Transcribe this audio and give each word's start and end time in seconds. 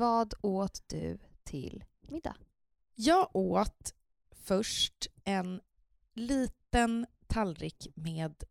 Vad 0.00 0.34
åt 0.42 0.82
du 0.88 1.18
till 1.44 1.84
middag? 2.00 2.36
Jag 2.94 3.36
åt 3.36 3.94
först 4.30 5.06
en 5.24 5.60
liten 6.14 7.06
tallrik 7.26 7.88
med 7.94 8.44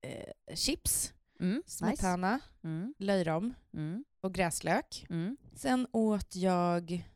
eh, 0.00 0.54
chips, 0.54 1.14
Mm, 1.40 1.62
smetana, 1.66 2.40
Mm, 2.62 2.94
löjrom 2.98 3.54
mm, 3.72 4.04
och 4.20 4.34
gräslök. 4.34 5.06
mm, 5.10 5.36
Sen 5.54 5.86
åt 5.92 6.36
jag 6.36 7.08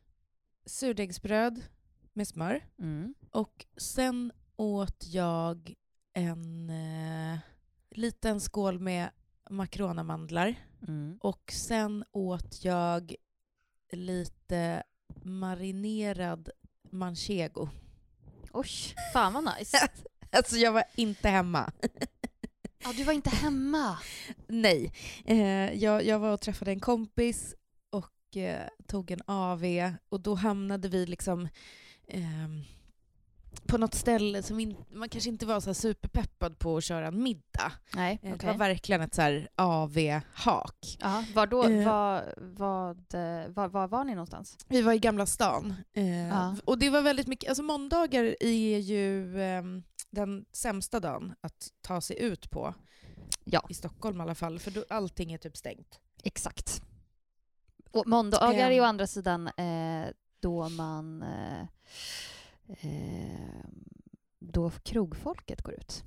surdegsbröd 0.65 1.63
med 2.13 2.27
smör. 2.27 2.65
mm. 2.79 3.13
Och 3.31 3.65
sen 3.77 4.31
åt 4.55 5.05
jag 5.07 5.73
en 6.13 6.69
eh, 6.69 7.39
liten 7.91 8.39
skål 8.39 8.79
med 8.79 9.09
makronamandlar. 9.49 10.55
Mm. 10.87 11.17
Och 11.21 11.51
sen 11.51 12.05
åt 12.11 12.63
jag 12.65 13.15
lite 13.91 14.83
marinerad 15.23 16.49
manchego. 16.91 17.69
Oj, 18.51 18.69
fan 19.13 19.33
vad 19.33 19.43
nice. 19.57 19.77
Alltså 20.31 20.55
jag 20.55 20.71
var 20.71 20.83
inte 20.95 21.29
hemma. 21.29 21.71
Ja, 22.83 22.93
du 22.93 23.03
var 23.03 23.13
inte 23.13 23.29
hemma. 23.29 23.97
Nej. 24.47 24.93
Eh, 25.25 25.73
jag, 25.73 26.05
jag 26.05 26.19
var 26.19 26.33
och 26.33 26.41
träffade 26.41 26.71
en 26.71 26.79
kompis 26.79 27.55
och 27.89 28.37
eh, 28.37 28.67
tog 28.87 29.11
en 29.11 29.21
AV 29.25 29.63
och 30.09 30.21
då 30.21 30.35
hamnade 30.35 30.89
vi 30.89 31.05
liksom 31.05 31.47
ehm, 32.07 32.63
på 33.65 33.77
något 33.77 33.93
ställe 33.93 34.43
som 34.43 34.59
in, 34.59 34.77
man 34.89 35.09
kanske 35.09 35.29
inte 35.29 35.45
var 35.45 35.59
så 35.59 35.73
superpeppad 35.73 36.59
på 36.59 36.77
att 36.77 36.83
köra 36.83 37.07
en 37.07 37.23
middag. 37.23 37.71
Nej, 37.95 38.19
Eh, 38.23 38.33
okej. 38.33 38.37
Det 38.39 38.47
var 38.47 38.53
verkligen 38.67 39.01
ett 39.01 39.15
så 39.15 39.21
här 39.21 39.47
AV-hak. 39.55 40.97
Ja, 40.99 41.23
var, 41.35 41.47
då, 41.47 41.63
Eh. 41.63 41.85
var, 41.85 42.33
vad, 42.37 42.97
eh, 43.13 43.49
var, 43.49 43.67
var 43.67 43.87
var 43.87 44.03
ni 44.03 44.11
någonstans? 44.11 44.57
Vi 44.67 44.81
var 44.81 44.93
i 44.93 44.99
Gamla 44.99 45.25
stan. 45.25 45.73
Eh, 45.93 46.27
Ja. 46.27 46.55
Och 46.65 46.77
det 46.79 46.89
var 46.89 47.01
väldigt 47.01 47.27
mycket, 47.27 47.49
alltså 47.49 47.63
måndagar 47.63 48.35
är 48.39 48.77
ju 48.77 49.41
ehm, 49.41 49.83
den 50.09 50.45
sämsta 50.51 50.99
dagen 50.99 51.33
att 51.41 51.67
ta 51.81 52.01
sig 52.01 52.21
ut 52.21 52.49
på. 52.51 52.73
Ja. 53.43 53.65
I 53.69 53.73
Stockholm 53.73 54.19
i 54.19 54.23
alla 54.23 54.35
fall, 54.35 54.59
för 54.59 54.71
då 54.71 54.85
allting 54.89 55.33
är 55.33 55.37
typ 55.37 55.57
stängt. 55.57 55.99
Exakt. 56.23 56.81
Och 57.91 58.07
måndagar 58.07 58.53
är 58.53 58.71
Ehm. 58.71 58.83
å 58.83 58.85
andra 58.85 59.07
sidan 59.07 59.47
eh, 59.47 60.07
då 60.39 60.69
man... 60.69 61.23
Eh, 62.69 62.85
eh, 62.85 63.65
då 64.39 64.69
krogfolket 64.69 65.61
går 65.61 65.73
ut. 65.73 66.03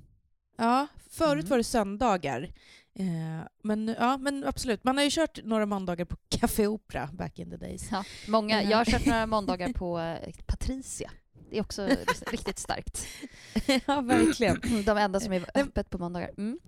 Ja, 0.57 0.87
förut 1.09 1.43
Mm. 1.43 1.49
var 1.49 1.57
det 1.57 1.63
söndagar. 1.63 2.41
Eh, 2.93 3.47
men, 3.63 3.95
ja, 3.99 4.17
men 4.17 4.43
absolut, 4.47 4.83
man 4.83 4.97
har 4.97 5.03
ju 5.03 5.09
kört 5.11 5.43
några 5.43 5.65
måndagar 5.65 6.05
på 6.05 6.15
Café 6.29 6.67
Opera 6.67 7.09
back 7.13 7.39
in 7.39 7.49
the 7.49 7.57
days. 7.57 7.87
Ja, 7.91 8.03
många, 8.27 8.63
Ja. 8.63 8.69
jag 8.69 8.77
har 8.77 8.85
kört 8.85 9.05
några 9.05 9.25
måndagar 9.35 9.73
på 9.73 9.99
eh, 9.99 10.33
Patricia. 10.45 11.11
Det 11.49 11.57
är 11.57 11.61
också 11.61 11.89
riktigt 12.31 12.59
starkt. 12.59 13.07
ja, 13.87 14.01
verkligen. 14.01 14.61
De 14.85 14.97
enda 14.97 15.19
som 15.19 15.33
är 15.33 15.45
öppet 15.55 15.89
på 15.89 15.97
måndagar. 15.97 16.31
Mm. 16.37 16.59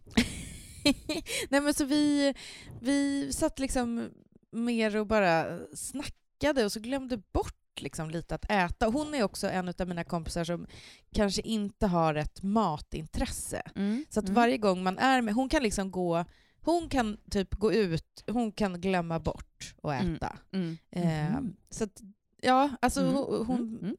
Nej 1.50 1.62
men 1.62 1.74
så 1.74 1.86
vi, 1.86 2.34
vi 2.82 3.30
satt 3.34 3.60
liksom 3.60 4.10
mer 4.52 4.96
och 4.98 5.08
bara 5.08 5.60
snackade 5.76 6.66
och 6.66 6.72
så 6.72 6.80
glömde 6.80 7.18
bort 7.18 7.56
liksom 7.82 8.10
lite 8.10 8.36
att 8.36 8.52
äta. 8.52 8.88
Hon 8.88 9.14
är 9.16 9.24
också 9.24 9.48
en 9.50 9.68
av 9.80 9.88
mina 9.88 10.04
kompisar 10.04 10.44
som 10.44 10.68
kanske 11.14 11.42
inte 11.42 11.88
har 11.88 12.16
ett 12.16 12.44
matintresse. 12.44 13.62
Mm. 13.76 14.06
Så 14.10 14.20
att 14.20 14.26
Mm. 14.26 14.36
varje 14.36 14.58
gång 14.58 14.84
man 14.84 14.98
är 14.98 15.22
med, 15.22 15.34
hon 15.34 15.50
kan 15.50 15.64
liksom 15.64 15.92
gå, 15.92 16.26
hon 16.62 16.90
kan 16.90 17.18
typ 17.32 17.54
gå 17.56 17.74
ut, 17.74 18.24
hon 18.28 18.52
kan 18.52 18.82
glömma 18.82 19.20
bort 19.20 19.76
att 19.84 20.02
Mm. 20.02 20.16
äta. 20.16 20.38
Mm. 20.52 20.78
Eh, 20.92 21.42
så 21.70 21.84
att, 21.84 22.02
ja, 22.42 22.70
alltså 22.82 23.02
Mm. 23.02 23.14
hon, 23.14 23.46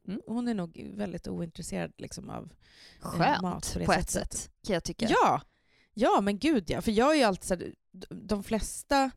hon, 0.05 0.21
hon 0.27 0.47
är 0.47 0.53
nog 0.53 0.91
väldigt 0.93 1.27
ointresserad 1.27 1.91
liksom 1.97 2.29
av 2.29 2.49
Skönt 2.99 3.41
mat 3.41 3.73
på 3.73 3.85
på, 3.85 3.91
det 3.91 3.97
ett 3.97 4.09
sättet. 4.09 4.33
sätt, 4.33 4.51
kan 4.67 4.73
jag 4.73 4.83
tycka. 4.83 5.07
Ja, 5.09 5.41
ja 5.93 6.21
men 6.21 6.39
gud 6.39 6.69
ja. 6.69 6.81
För 6.81 6.91
jag 6.91 7.11
är 7.11 7.15
ju 7.17 7.23
alltid 7.23 7.43
så 7.47 7.53
här, 7.55 7.73
de 8.09 8.43
flesta 8.43 9.11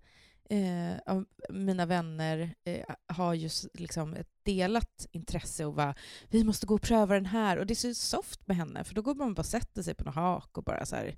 eh, 0.49 0.97
av 1.15 1.25
mina 1.51 1.87
vänner 1.87 2.55
eh, 2.65 2.85
har 3.07 3.35
ju 3.35 3.47
s- 3.47 3.67
liksom 3.75 4.15
ett 4.15 4.31
delat 4.43 5.07
intresse 5.13 5.65
och 5.65 5.75
bara 5.75 5.95
vi 6.29 6.45
måste 6.45 6.67
gå 6.67 6.75
och 6.75 6.83
pröva 6.83 7.15
den 7.15 7.27
här 7.27 7.57
och 7.59 7.67
det 7.67 7.73
är 7.73 7.77
så 7.77 7.95
soft 7.95 8.47
med 8.47 8.57
henne 8.57 8.85
för 8.85 8.95
då 8.95 9.03
går 9.03 9.15
man 9.15 9.35
bara 9.35 9.41
och 9.41 9.47
sätter 9.47 9.83
sig 9.83 9.95
på 9.95 10.05
något 10.05 10.15
hak 10.15 10.59
och 10.59 10.65
bara 10.65 10.87
så 10.87 10.97
här, 10.97 11.17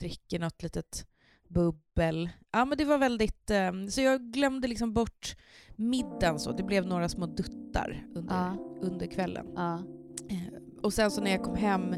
dricker 0.00 0.38
något 0.38 0.62
litet 0.62 1.06
bubbel. 1.48 2.30
Ja 2.52 2.64
men 2.64 2.78
det 2.78 2.84
var 2.84 2.98
väldigt, 2.98 3.50
eh, 3.50 3.72
så 3.90 4.00
jag 4.00 4.20
glömde 4.32 4.68
liksom 4.68 4.92
bort 4.92 5.36
middagen 5.76 6.38
så, 6.38 6.52
det 6.52 6.62
blev 6.62 6.86
några 6.86 7.08
små 7.08 7.26
duttar 7.26 8.06
under, 8.14 8.34
Ja. 8.34 8.56
under 8.82 9.06
kvällen. 9.06 9.46
Ja. 9.56 9.82
Eh, 10.30 10.58
Och 10.82 10.92
sen 10.94 11.10
så 11.10 11.20
när 11.20 11.30
jag 11.30 11.42
kom 11.42 11.56
hem 11.56 11.92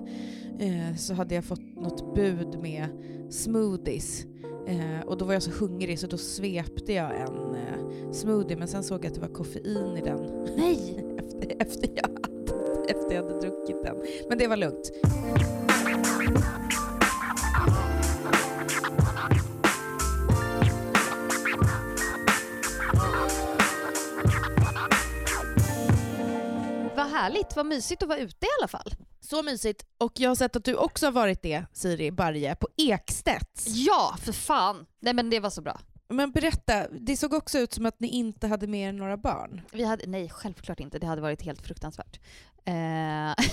eh, 0.59 0.97
så 0.97 1.15
hade 1.15 1.35
jag 1.35 1.45
fått 1.45 1.61
något 1.77 2.15
bud 2.15 2.59
med 2.61 2.89
smoothies. 3.31 4.25
Eh, 4.67 5.07
och 5.07 5.19
då 5.19 5.25
var 5.25 5.33
jag 5.33 5.43
så 5.43 5.51
hungrig 5.51 5.99
så 5.99 6.07
då 6.07 6.17
svepte 6.17 6.93
jag 6.93 7.21
en 7.21 7.55
eh, 7.55 8.13
smoothie 8.13 8.57
men 8.57 8.69
sen 8.69 8.83
såg 8.83 9.05
jag 9.05 9.09
att 9.09 9.15
det 9.15 9.21
var 9.21 9.29
koffein 9.29 9.97
i 9.97 10.01
den 10.01 10.47
Nej! 10.57 11.05
efter, 11.19 11.63
efter, 11.63 11.89
jag 11.95 12.27
efter 12.97 13.15
jag 13.15 13.23
hade 13.23 13.41
druckit 13.41 13.83
den. 13.83 13.97
Men 14.29 14.39
det 14.39 14.47
var 14.47 14.57
lugnt. 14.57 14.91
Vad 26.97 27.07
härligt, 27.07 27.57
vad 27.57 27.67
mysigt 27.67 28.03
att 28.03 28.09
vara 28.09 28.19
ute 28.19 28.47
i 28.47 28.49
alla 28.61 28.69
fall. 28.69 28.95
Så 29.31 29.43
mysigt. 29.43 29.87
Och 29.99 30.13
jag 30.15 30.31
har 30.31 30.35
sett 30.35 30.57
att 30.57 30.65
du 30.65 30.75
också 30.75 31.07
har 31.07 31.13
varit 31.13 31.43
det, 31.43 31.65
Siri 31.73 32.11
Barje, 32.11 32.55
på 32.55 32.69
Ekstedts. 32.77 33.67
Ja, 33.67 34.17
för 34.23 34.33
fan! 34.33 34.87
Nej 35.01 35.15
men 35.15 35.31
det 35.31 35.41
var 35.41 35.51
så 35.51 35.63
bra. 35.63 35.81
Men 36.09 36.31
berätta, 36.31 36.89
det 36.89 37.17
såg 37.17 37.35
också 37.35 37.59
ut 37.59 37.73
som 37.73 37.87
att 37.87 38.01
ni 38.01 38.09
inte 38.09 38.47
hade 38.47 38.67
med 38.67 38.89
er 38.89 38.93
några 38.93 39.17
barn. 39.17 39.61
Vi 39.73 39.85
hade, 39.85 40.07
nej, 40.07 40.29
självklart 40.29 40.81
inte. 40.81 40.99
Det 40.99 41.07
hade 41.07 41.23
varit 41.23 41.43
helt 41.43 41.63
fruktansvärt. 41.63 42.21
Eh, 42.65 42.75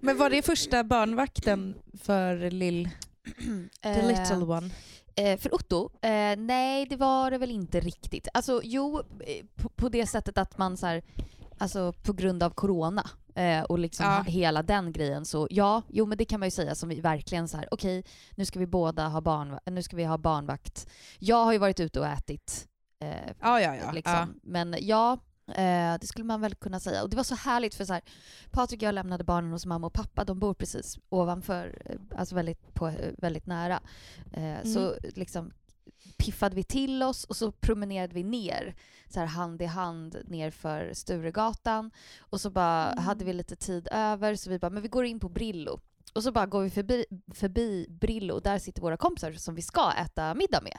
Men 0.00 0.16
var 0.16 0.30
det 0.30 0.42
första 0.42 0.84
barnvakten 0.84 1.74
för 2.02 2.50
lill, 2.50 2.88
the 3.82 3.88
eh, 3.88 4.06
little 4.06 4.36
one? 4.36 4.70
Eh, 5.14 5.38
för 5.38 5.54
Otto? 5.54 5.90
Eh, 6.02 6.36
nej, 6.36 6.86
det 6.86 6.96
var 6.96 7.30
det 7.30 7.38
väl 7.38 7.50
inte 7.50 7.80
riktigt. 7.80 8.28
Alltså 8.34 8.60
jo, 8.64 8.98
eh, 9.00 9.44
på, 9.54 9.68
på 9.68 9.88
det 9.88 10.06
sättet 10.06 10.38
att 10.38 10.58
man 10.58 10.76
så 10.76 10.86
här, 10.86 11.02
alltså 11.58 11.92
på 11.92 12.12
grund 12.12 12.42
av 12.42 12.50
corona 12.50 13.10
eh, 13.34 13.62
och 13.62 13.78
liksom 13.78 14.06
Ja. 14.06 14.22
hela 14.26 14.62
den 14.62 14.92
grejen 14.92 15.24
så 15.24 15.46
ja, 15.50 15.82
jo 15.88 16.06
men 16.06 16.18
det 16.18 16.24
kan 16.24 16.40
man 16.40 16.46
ju 16.46 16.50
säga 16.50 16.74
som 16.74 16.88
vi 16.88 17.00
verkligen 17.00 17.48
så 17.48 17.56
här, 17.56 17.68
okej, 17.70 18.04
nu 18.36 18.44
ska 18.44 18.58
vi 18.58 18.66
båda 18.66 19.08
ha 19.08 19.20
barn, 19.20 19.58
nu 19.66 19.82
ska 19.82 19.96
vi 19.96 20.04
ha 20.04 20.18
barnvakt. 20.18 20.86
Jag 21.18 21.44
har 21.44 21.52
ju 21.52 21.58
varit 21.58 21.80
ute 21.80 22.00
och 22.00 22.06
ätit 22.06 22.68
eh, 23.02 23.08
Ja, 23.40 23.60
ja, 23.60 23.76
ja. 23.76 23.92
liksom. 23.92 24.40
Men 24.42 24.74
ja, 24.80 25.12
eh, 25.48 25.94
det 26.00 26.06
skulle 26.06 26.24
man 26.24 26.40
väl 26.40 26.54
kunna 26.54 26.80
säga. 26.80 27.02
Och 27.02 27.10
det 27.10 27.16
var 27.16 27.24
så 27.24 27.34
härligt 27.34 27.74
för 27.74 27.84
så 27.84 27.92
här, 27.92 28.02
Patrik 28.50 28.78
och 28.82 28.86
jag 28.86 28.94
lämnade 28.94 29.24
barnen 29.24 29.52
hos 29.52 29.66
mamma 29.66 29.86
och 29.86 29.92
pappa. 29.92 30.24
De 30.24 30.38
bor 30.38 30.54
precis 30.54 30.98
ovanför, 31.08 31.82
eh, 31.84 32.18
alltså 32.18 32.34
väldigt, 32.34 32.74
på, 32.74 32.92
väldigt 33.18 33.46
nära. 33.46 33.80
Eh, 34.32 34.62
Så 34.64 34.94
liksom 35.14 35.52
piffade 36.16 36.56
vi 36.56 36.64
till 36.64 37.02
oss 37.02 37.24
och 37.24 37.36
så 37.36 37.52
promenerade 37.52 38.14
vi 38.14 38.22
ner 38.22 38.74
så 39.08 39.20
här 39.20 39.26
hand 39.26 39.62
i 39.62 39.64
hand 39.64 40.16
ner 40.24 40.50
för 40.50 40.92
Sturegatan. 40.94 41.90
Och 42.20 42.40
så 42.40 42.50
bara 42.50 42.92
Mm. 42.92 43.04
hade 43.04 43.24
vi 43.24 43.32
lite 43.32 43.56
tid 43.56 43.88
över 43.92 44.34
så 44.34 44.50
vi 44.50 44.58
bara, 44.58 44.70
men 44.70 44.82
vi 44.82 44.88
går 44.88 45.04
in 45.04 45.20
på 45.20 45.28
Brillo. 45.28 45.80
Och 46.14 46.22
så 46.22 46.32
bara 46.32 46.46
går 46.46 46.62
vi 46.62 46.70
förbi, 46.70 47.04
förbi 47.34 47.86
Brillo, 47.90 48.40
där 48.40 48.58
sitter 48.58 48.82
våra 48.82 48.96
kompisar 48.96 49.32
som 49.32 49.54
vi 49.54 49.62
ska 49.62 49.92
äta 49.92 50.34
middag 50.34 50.60
med. 50.62 50.78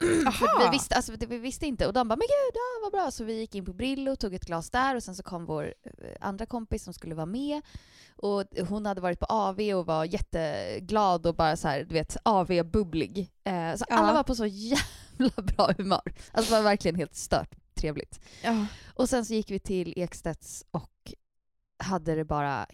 Vi, 0.00 0.68
visste, 0.72 0.94
alltså, 0.94 1.12
vi 1.28 1.38
visste 1.38 1.66
inte 1.66 1.86
och 1.86 1.92
de 1.92 2.08
bara 2.08 2.16
“men 2.16 2.26
gud, 2.26 2.54
ja, 2.54 2.80
vad 2.82 2.92
bra” 2.92 3.10
så 3.10 3.24
vi 3.24 3.32
gick 3.40 3.54
in 3.54 3.64
på 3.64 3.72
Brillo, 3.72 4.16
tog 4.16 4.34
ett 4.34 4.44
glas 4.46 4.70
där 4.70 4.94
och 4.96 5.02
sen 5.02 5.14
så 5.16 5.22
kom 5.22 5.46
vår 5.46 5.74
eh, 5.84 5.90
andra 6.20 6.46
kompis 6.46 6.84
som 6.84 6.94
skulle 6.94 7.14
vara 7.14 7.26
med 7.26 7.62
och 8.16 8.44
hon 8.68 8.86
hade 8.86 9.00
varit 9.00 9.20
på 9.20 9.26
AV 9.26 9.60
och 9.60 9.86
var 9.86 10.04
jätteglad 10.04 11.26
och 11.26 11.34
bara 11.34 11.56
så 11.56 11.68
här, 11.68 11.84
du 11.84 11.94
vet, 11.94 12.16
AV-bubblig. 12.22 13.18
Eh, 13.44 13.74
så 13.76 13.84
Ja. 13.88 13.96
alla 13.96 14.12
var 14.12 14.22
på 14.22 14.34
så 14.34 14.46
jävla 15.18 15.42
bra 15.42 15.72
humör. 15.78 16.12
Alltså 16.32 16.50
det 16.54 16.56
var 16.58 16.62
verkligen 16.62 16.94
helt 16.96 17.14
stört 17.16 17.54
trevligt. 17.74 18.20
ja. 18.42 18.66
Och 18.94 19.08
sen 19.08 19.24
så 19.24 19.34
gick 19.34 19.50
vi 19.50 19.58
till 19.58 19.92
Ekstedts 19.96 20.64
och 20.70 21.12
hade 21.78 22.14
det 22.14 22.24
bara 22.24 22.66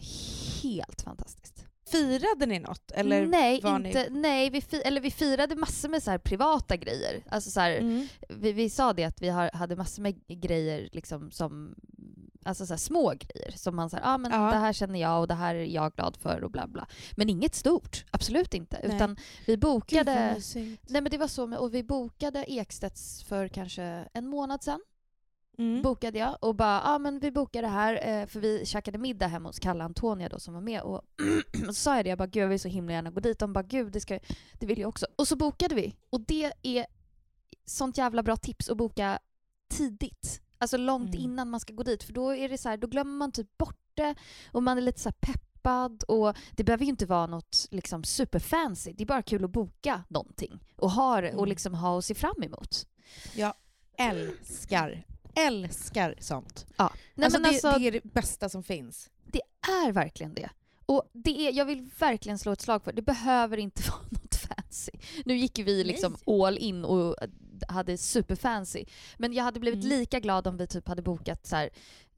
helt 0.63 1.03
fantastiskt. 1.03 1.54
Firade 1.87 2.47
ni 2.47 2.59
något? 2.59 2.91
Eller 2.91 3.27
nej, 3.27 3.61
var 3.61 3.79
ni- 3.79 3.89
inte, 3.89 4.09
nej 4.11 4.51
vi, 4.51 4.61
fi, 4.61 4.77
eller 4.85 5.01
vi 5.01 5.11
firade 5.11 5.57
massor 5.57 5.89
med 5.89 6.03
så 6.03 6.11
här 6.11 6.19
privata 6.19 6.77
grejer. 6.77 7.23
Alltså 7.29 7.51
så 7.51 7.61
här, 7.61 7.71
Mm. 7.79 8.07
vi, 8.29 8.53
vi 8.53 8.71
sa 8.71 8.93
det 8.93 9.05
att 9.05 9.23
vi 9.23 9.29
har, 9.29 9.51
hade 9.55 9.77
massor 9.77 10.03
med 10.03 10.15
grejer 10.29 10.89
liksom 10.93 11.31
som 11.31 11.75
Alltså 12.47 12.67
så 12.67 12.77
små 12.77 13.09
grejer 13.19 13.51
som 13.57 13.77
man 13.77 13.91
säger, 13.91 14.05
ah, 14.07 14.19
men 14.19 14.33
Ja. 14.33 14.39
det 14.51 14.57
här 14.57 14.73
känner 14.73 15.01
jag 15.01 15.21
och 15.21 15.29
det 15.29 15.35
här 15.35 15.55
är 15.55 15.65
jag 15.65 15.93
glad 15.93 16.17
för 16.17 16.45
och 16.45 16.51
bla 16.51 16.67
bla. 16.67 16.87
Men 17.17 17.29
inget 17.31 17.55
stort, 17.55 18.05
absolut 18.11 18.55
inte. 18.55 18.81
Nej. 18.85 18.97
Utan 18.97 19.17
vi 19.47 19.57
bokade, 19.57 20.37
nej 20.55 20.79
men 21.03 21.05
det 21.05 21.19
var 21.19 21.29
så, 21.29 21.47
med, 21.47 21.59
och 21.59 21.75
vi 21.75 21.83
bokade 21.83 22.45
Ekstedts 22.53 23.23
för 23.23 23.49
kanske 23.49 23.83
en 24.13 24.27
månad 24.27 24.63
sedan. 24.63 24.81
Mm. 25.59 25.83
Bokade 25.83 26.19
jag 26.19 26.39
och 26.41 26.55
bara, 26.55 26.75
ja 26.85 26.95
ah, 26.95 26.99
men 26.99 27.19
vi 27.19 27.31
bokar 27.31 27.63
det 27.63 27.69
här 27.69 28.09
eh, 28.09 28.27
för 28.27 28.41
vi 28.41 28.67
käkade 28.67 28.99
middag 28.99 29.27
hemma 29.27 29.49
hos 29.49 29.59
Kalle 29.59 29.85
Antonia 29.85 30.29
då 30.29 30.39
som 30.39 30.55
var 30.55 30.61
med 30.61 30.83
och 30.83 31.03
så 31.67 31.75
sa 31.75 31.97
jag 31.97 32.05
det, 32.05 32.09
jag 32.09 32.19
bara 32.19 32.27
gud 32.27 32.43
jag 32.43 32.49
vill 32.49 32.61
så 32.61 32.69
himla 32.69 32.93
gärna 32.93 33.11
gå 33.11 33.21
dit. 33.21 33.39
De 33.39 33.53
bara 33.53 33.63
gud 33.63 33.93
det, 33.93 34.01
ska, 34.01 34.19
det 34.59 34.67
vill 34.67 34.79
jag 34.79 34.89
också. 34.89 35.07
Och 35.17 35.29
så 35.29 35.37
bokade 35.37 35.75
vi. 35.75 35.97
Och 36.11 36.21
det 36.21 36.53
är 36.63 36.87
sånt 37.65 37.99
jävla 37.99 38.23
bra 38.23 38.37
tips 38.37 38.69
att 38.69 38.77
boka 38.77 39.19
tidigt. 39.69 40.41
Alltså 40.59 40.77
långt 40.77 41.15
Mm. 41.15 41.21
innan 41.25 41.51
man 41.51 41.61
ska 41.61 41.73
gå 41.73 41.83
dit 41.83 42.03
för 42.03 42.13
då 42.13 42.35
är 42.35 42.49
det 42.49 42.59
så 42.59 42.69
här, 42.69 42.77
då 42.77 42.87
glömmer 42.87 43.13
man 43.19 43.33
typ 43.33 43.59
bort 43.59 43.81
det 43.95 44.15
och 44.53 44.63
man 44.63 44.79
är 44.79 44.83
lite 44.83 45.01
så 45.01 45.13
peppad 45.13 46.03
och 46.03 46.37
det 46.53 46.65
behöver 46.65 46.85
ju 46.85 46.91
inte 46.91 47.07
vara 47.07 47.27
något 47.27 47.69
liksom 47.71 48.05
superfancy. 48.05 48.93
Det 48.93 49.03
är 49.03 49.07
bara 49.07 49.23
kul 49.23 49.45
att 49.45 49.51
boka 49.51 50.05
någonting 50.09 50.61
och 50.77 50.91
ha 50.91 51.19
och 51.19 51.25
Mm. 51.25 51.45
liksom 51.49 51.75
ha 51.75 51.99
att 51.99 52.05
se 52.05 52.15
fram 52.15 52.43
emot. 52.43 52.87
Jag 53.35 53.55
älskar, 53.99 55.07
älskar 55.37 56.15
sånt. 56.19 56.67
Ja. 56.77 56.93
Nej, 57.15 57.25
alltså, 57.25 57.41
det, 57.41 57.49
alltså, 57.49 57.71
det 57.79 57.87
är 57.87 57.93
det 57.93 58.05
bästa 58.05 58.49
som 58.49 58.63
finns. 58.63 59.11
Det 59.27 59.41
är 59.87 59.93
verkligen 59.93 60.35
det. 60.35 60.49
Och 60.87 61.11
det 61.13 61.31
är, 61.49 61.53
jag 61.53 61.65
vill 61.65 61.91
verkligen 61.99 62.39
slå 62.39 62.53
ett 62.53 62.61
slag 62.61 62.85
för 62.85 62.93
det. 62.93 63.03
behöver 63.03 63.57
inte 63.57 63.83
vara 63.91 64.01
något 64.11 64.35
fancy. 64.35 64.93
Nu 65.25 65.37
gick 65.37 65.59
vi 65.59 65.85
liksom 65.85 66.17
all 66.27 66.59
in 66.59 66.85
och 66.85 67.17
hade 67.69 67.99
superfancy. 67.99 68.85
Men 69.19 69.33
jag 69.33 69.45
hade 69.45 69.61
blivit 69.61 69.85
Mm. 69.85 69.99
lika 69.99 70.21
glad 70.21 70.47
om 70.47 70.57
vi 70.57 70.67
typ 70.67 70.89
hade 70.89 71.03
bokat 71.03 71.47
så 71.47 71.57
här, 71.57 71.71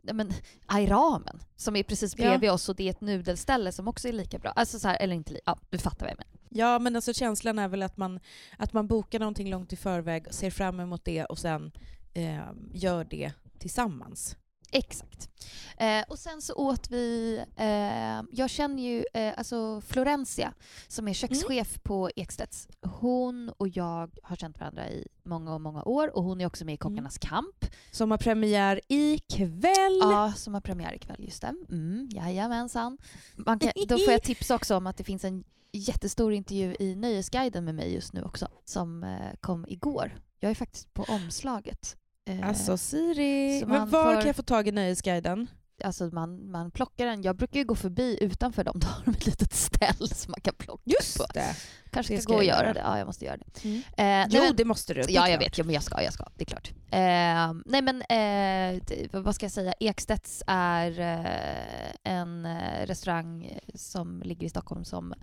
nej 0.02 0.14
men, 0.14 0.32
Airamen 0.66 1.40
som 1.56 1.76
är 1.76 1.82
precis 1.82 2.14
Ja. 2.18 2.24
bredvid 2.28 2.50
oss 2.50 2.68
och 2.68 2.76
det 2.76 2.84
är 2.86 2.90
ett 2.90 3.00
nudelställe 3.00 3.72
som 3.72 3.88
också 3.88 4.08
är 4.08 4.12
lika 4.12 4.38
bra. 4.38 4.50
Alltså 4.50 4.78
så 4.78 4.88
här, 4.88 4.96
eller 5.00 5.14
inte 5.14 5.32
li- 5.32 5.40
ja 5.46 5.58
du 5.70 5.78
fattar 5.78 6.00
vad 6.06 6.10
jag 6.10 6.16
menar. 6.18 6.32
Ja, 6.48 6.78
men 6.78 6.96
alltså 6.96 7.12
känslan 7.14 7.58
är 7.58 7.68
väl 7.68 7.82
att 7.82 7.96
man, 7.96 8.20
att 8.58 8.72
man 8.72 8.86
bokar 8.86 9.18
någonting 9.18 9.50
långt 9.50 9.72
i 9.72 9.76
förväg, 9.76 10.26
ser 10.30 10.50
fram 10.50 10.80
emot 10.80 11.04
det 11.04 11.24
och 11.24 11.38
sen 11.38 11.72
eh, 12.16 12.52
gör 12.72 13.04
det 13.04 13.32
tillsammans. 13.58 14.36
Exakt. 14.70 15.28
Eh, 15.76 16.04
och 16.08 16.18
sen 16.18 16.42
så 16.42 16.54
åt 16.54 16.90
vi, 16.90 17.36
eh, 17.56 18.22
jag 18.30 18.50
känner 18.50 18.82
ju 18.82 19.04
eh, 19.14 19.34
alltså 19.36 19.80
Florencia 19.80 20.54
som 20.88 21.08
är 21.08 21.12
kökschef 21.12 21.82
på 21.82 22.10
Ekstedts. 22.16 22.68
Hon 22.82 23.48
och 23.48 23.68
jag 23.68 24.10
har 24.22 24.36
känt 24.36 24.60
varandra 24.60 24.88
i 24.90 25.06
många 25.24 25.54
och 25.54 25.60
många 25.60 25.82
år 25.82 26.16
och 26.16 26.24
hon 26.24 26.40
är 26.40 26.46
också 26.46 26.64
med 26.64 26.74
i 26.74 26.76
Kockarnas 26.76 27.18
kamp. 27.18 27.66
Som 27.90 28.10
har 28.10 28.18
premiär 28.18 28.80
ikväll. 28.88 29.98
Ja, 30.00 30.32
som 30.36 30.54
har 30.54 30.60
premiär 30.60 30.94
ikväll, 30.94 31.24
just 31.24 31.42
det. 31.42 31.54
Mm, 31.70 32.08
jajamensan. 32.12 32.98
Man 33.34 33.58
kan, 33.58 33.72
då 33.88 33.98
får 33.98 34.12
jag 34.12 34.22
tips 34.30 34.50
också 34.50 34.76
om 34.76 34.86
att 34.86 34.96
det 34.96 35.04
finns 35.04 35.24
en 35.24 35.44
jättestor 35.72 36.32
intervju 36.32 36.76
i 36.78 36.94
Nöjesguiden 36.94 37.64
med 37.64 37.74
mig 37.74 37.94
just 37.94 38.12
nu 38.12 38.22
också, 38.22 38.48
som 38.64 39.04
eh, 39.04 39.36
kom 39.40 39.66
igår. 39.68 40.14
Jag 40.40 40.50
är 40.50 40.54
faktiskt 40.54 40.94
på 40.94 41.02
omslaget. 41.02 41.96
Eh, 42.26 42.48
Alltså 42.48 42.76
Siri, 42.76 43.64
men 43.66 43.90
var 43.90 44.04
får- 44.04 44.14
kan 44.20 44.26
jag 44.26 44.36
få 44.36 44.42
tag 44.42 44.68
i 44.68 44.72
Nöjesguiden? 44.72 45.46
alltså 45.84 46.04
man, 46.04 46.50
man 46.50 46.70
plockar 46.70 47.06
den. 47.06 47.22
Jag 47.22 47.36
brukar 47.36 47.60
ju 47.60 47.64
gå 47.66 47.74
förbi 47.74 48.18
utanför 48.20 48.64
dem, 48.64 48.74
då 48.80 48.86
har 48.86 49.04
de 49.04 49.10
ett 49.10 49.26
litet 49.26 49.52
ställ 49.54 50.08
som 50.08 50.30
man 50.30 50.40
kan 50.40 50.54
plocka 50.54 50.82
Just 50.84 51.18
på. 51.18 51.24
det. 51.34 51.56
Kanske 51.90 52.14
det 52.14 52.18
ska 52.18 52.22
ska 52.22 52.32
gå 52.32 52.38
och 52.38 52.44
göra 52.44 52.72
det. 52.72 52.80
Ja, 52.80 52.98
jag 52.98 53.06
måste 53.06 53.24
göra 53.24 53.36
det. 53.36 53.64
Mm. 53.64 53.82
Eh, 53.96 54.26
Jo, 54.36 54.42
men- 54.42 54.56
det 54.56 54.64
måste 54.64 54.94
du. 54.94 55.02
det 55.02 55.12
Ja, 55.12 55.28
jag 55.28 55.38
vet. 55.38 55.58
Ja, 55.58 55.64
men 55.64 55.74
jag 55.74 55.82
ska, 55.82 56.02
jag 56.02 56.12
ska. 56.12 56.24
Det 56.34 56.42
är 56.42 56.46
klart. 56.46 56.70
Eh, 56.90 57.52
nej, 57.66 57.82
men 57.82 58.02
eh, 58.02 59.20
vad 59.22 59.34
ska 59.34 59.44
jag 59.44 59.52
säga? 59.52 59.72
Ekstedts 59.80 60.42
är 60.46 61.00
eh, 61.00 62.12
en 62.12 62.46
eh, 62.46 62.86
restaurang 62.86 63.58
som 63.74 64.22
ligger 64.22 64.46
i 64.46 64.50
Stockholm 64.50 64.84
som 64.84 65.14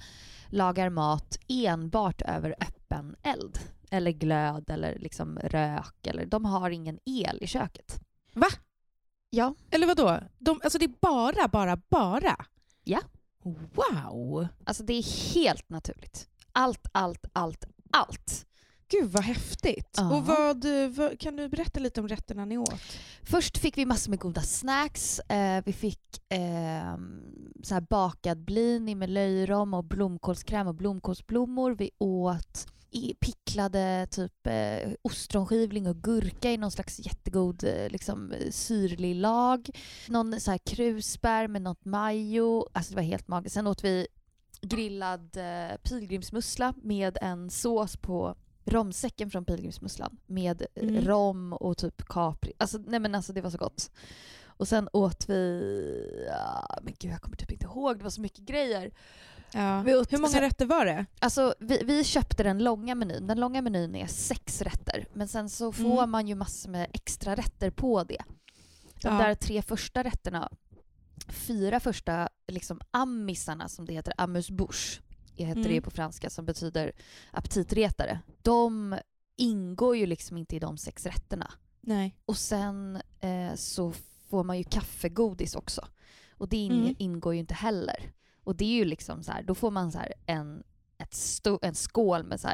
lagar 0.49 0.89
mat 0.89 1.37
enbart 1.47 2.21
över 2.21 2.55
öppen 2.59 3.15
eld. 3.23 3.59
Eller 3.93 4.11
glöd 4.11 4.69
eller 4.69 4.99
liksom 4.99 5.39
rök. 5.39 6.07
Eller, 6.07 6.25
de 6.25 6.45
har 6.45 6.69
ingen 6.69 6.99
el 7.05 7.37
i 7.41 7.47
köket. 7.47 7.99
Va? 8.33 8.47
Ja. 9.29 9.55
Eller 9.71 9.87
vad 9.87 9.97
då? 9.97 10.19
De, 10.39 10.61
alltså 10.63 10.79
det 10.79 10.85
är 10.85 10.93
bara, 11.01 11.47
bara, 11.47 11.81
bara? 11.89 12.45
Ja. 12.83 12.99
Wow! 13.73 14.47
Alltså 14.63 14.83
det 14.83 14.93
är 14.93 15.33
helt 15.33 15.69
naturligt. 15.69 16.29
Allt, 16.51 16.87
allt, 16.91 17.25
allt, 17.33 17.65
allt. 17.91 18.45
Gud 18.87 19.11
vad 19.11 19.23
häftigt. 19.23 19.95
Ja. 19.97 20.15
Och 20.15 20.25
vad, 20.25 20.65
vad, 20.95 21.19
kan 21.19 21.35
du 21.35 21.49
berätta 21.49 21.79
lite 21.79 22.01
om 22.01 22.07
rätterna 22.07 22.45
ni 22.45 22.57
åt? 22.57 22.81
Först 23.23 23.57
fick 23.57 23.77
vi 23.77 23.85
massor 23.85 24.09
med 24.09 24.19
goda 24.19 24.41
snacks. 24.41 25.19
Eh, 25.19 25.63
vi 25.65 25.73
fick 25.73 26.31
eh, 26.33 26.97
så 27.63 27.73
här 27.73 27.85
bakad 27.89 28.45
blini 28.45 28.95
med 28.95 29.09
löjrom 29.09 29.73
och 29.73 29.83
blomkålskräm 29.83 30.67
och 30.67 30.75
blomkålsblommor. 30.75 31.71
Vi 31.71 31.91
åt 31.97 32.67
picklade 33.19 34.07
typ 34.11 34.47
eh, 34.47 34.91
ostronskivling 35.01 35.87
och 35.87 35.95
gurka 36.03 36.51
i 36.51 36.57
någon 36.57 36.71
slags 36.71 36.99
jättegod 36.99 37.63
eh, 37.63 37.89
liksom, 37.89 38.33
syrlig 38.51 39.15
lag. 39.15 39.69
Någon 40.07 40.39
så 40.39 40.51
här 40.51 40.57
krusbär 40.57 41.47
med 41.47 41.61
något 41.61 41.85
majo. 41.85 42.67
Alltså 42.73 42.91
det 42.91 42.95
var 42.95 43.03
helt 43.03 43.27
magiskt. 43.27 43.53
Sen 43.53 43.67
åt 43.67 43.83
vi 43.83 44.07
grillad 44.61 45.37
eh, 45.37 45.77
pilgrimsmussla 45.83 46.73
med 46.83 47.17
en 47.21 47.49
sås 47.49 47.97
på 47.97 48.35
romsäcken 48.65 49.29
från 49.29 49.45
pilgrimsmusslan 49.45 50.17
med 50.25 50.61
eh, 50.75 50.83
Mm. 50.83 51.05
rom 51.05 51.53
och 51.53 51.77
typ 51.77 52.05
capri. 52.07 52.53
Alltså, 52.57 52.77
nej 52.77 52.99
men 52.99 53.15
alltså 53.15 53.33
det 53.33 53.41
var 53.41 53.49
så 53.49 53.57
gott. 53.57 53.91
Och 54.45 54.67
sen 54.67 54.89
åt 54.93 55.29
vi... 55.29 56.25
Ja, 56.27 56.79
men 56.83 56.93
gud 56.99 57.11
jag 57.11 57.21
kommer 57.21 57.37
typ 57.37 57.51
inte 57.51 57.65
ihåg, 57.65 57.97
det 57.97 58.03
var 58.03 58.11
så 58.11 58.21
mycket 58.21 58.45
grejer. 58.45 58.91
Ja. 59.53 59.81
Hur 59.81 60.17
många 60.21 60.41
rätter 60.41 60.65
var 60.65 60.85
det? 60.85 61.05
Alltså 61.19 61.53
vi, 61.59 61.83
vi 61.83 62.03
köpte 62.03 62.43
den 62.43 62.63
långa 62.63 62.95
menyn. 62.95 63.27
Den 63.27 63.39
långa 63.39 63.61
menyn 63.61 63.95
är 63.95 64.07
sex 64.07 64.61
rätter. 64.61 65.07
Men 65.13 65.27
sen 65.27 65.49
så 65.49 65.71
får 65.71 65.97
Mm. 65.97 66.09
man 66.11 66.27
ju 66.27 66.35
massor 66.35 66.69
med 66.69 66.89
extra 66.93 67.35
rätter 67.35 67.69
på 67.71 68.03
det. 68.03 68.23
De 69.01 69.07
Ja. 69.07 69.23
där 69.23 69.35
tre 69.35 69.61
första 69.61 70.03
rätterna, 70.03 70.49
fyra 71.27 71.79
första 71.79 72.29
liksom 72.47 72.79
ammisarna 72.91 73.69
som 73.69 73.85
det 73.85 73.93
heter, 73.93 74.13
amuse 74.17 74.53
bouche, 74.53 75.01
det 75.37 75.43
heter 75.45 75.59
Mm. 75.61 75.71
det 75.73 75.81
på 75.81 75.91
franska 75.91 76.29
som 76.29 76.45
betyder 76.45 76.91
aptitretare. 77.31 78.19
De 78.41 78.95
ingår 79.37 79.97
ju 79.97 80.05
liksom 80.05 80.37
inte 80.37 80.55
i 80.55 80.59
de 80.59 80.77
sex 80.77 81.05
rätterna. 81.05 81.51
Nej. 81.81 82.15
Och 82.25 82.37
sen 82.37 82.95
eh, 83.19 83.55
så 83.55 83.93
får 84.29 84.43
man 84.43 84.57
ju 84.57 84.63
kaffegodis 84.63 85.55
också. 85.55 85.87
Och 86.37 86.49
det 86.49 86.57
in, 86.57 86.71
Mm. 86.71 86.95
ingår 86.99 87.33
ju 87.33 87.39
inte 87.39 87.53
heller. 87.53 88.11
Och 88.43 88.55
det 88.55 88.65
är 88.65 88.75
ju 88.75 88.85
liksom 88.85 89.23
så 89.23 89.31
här, 89.31 89.43
då 89.43 89.55
får 89.55 89.71
man 89.71 89.91
så 89.91 89.99
en, 90.25 90.63
ett 90.97 91.13
sto, 91.13 91.59
en 91.61 91.75
skål 91.75 92.23
med 92.23 92.39
så 92.39 92.49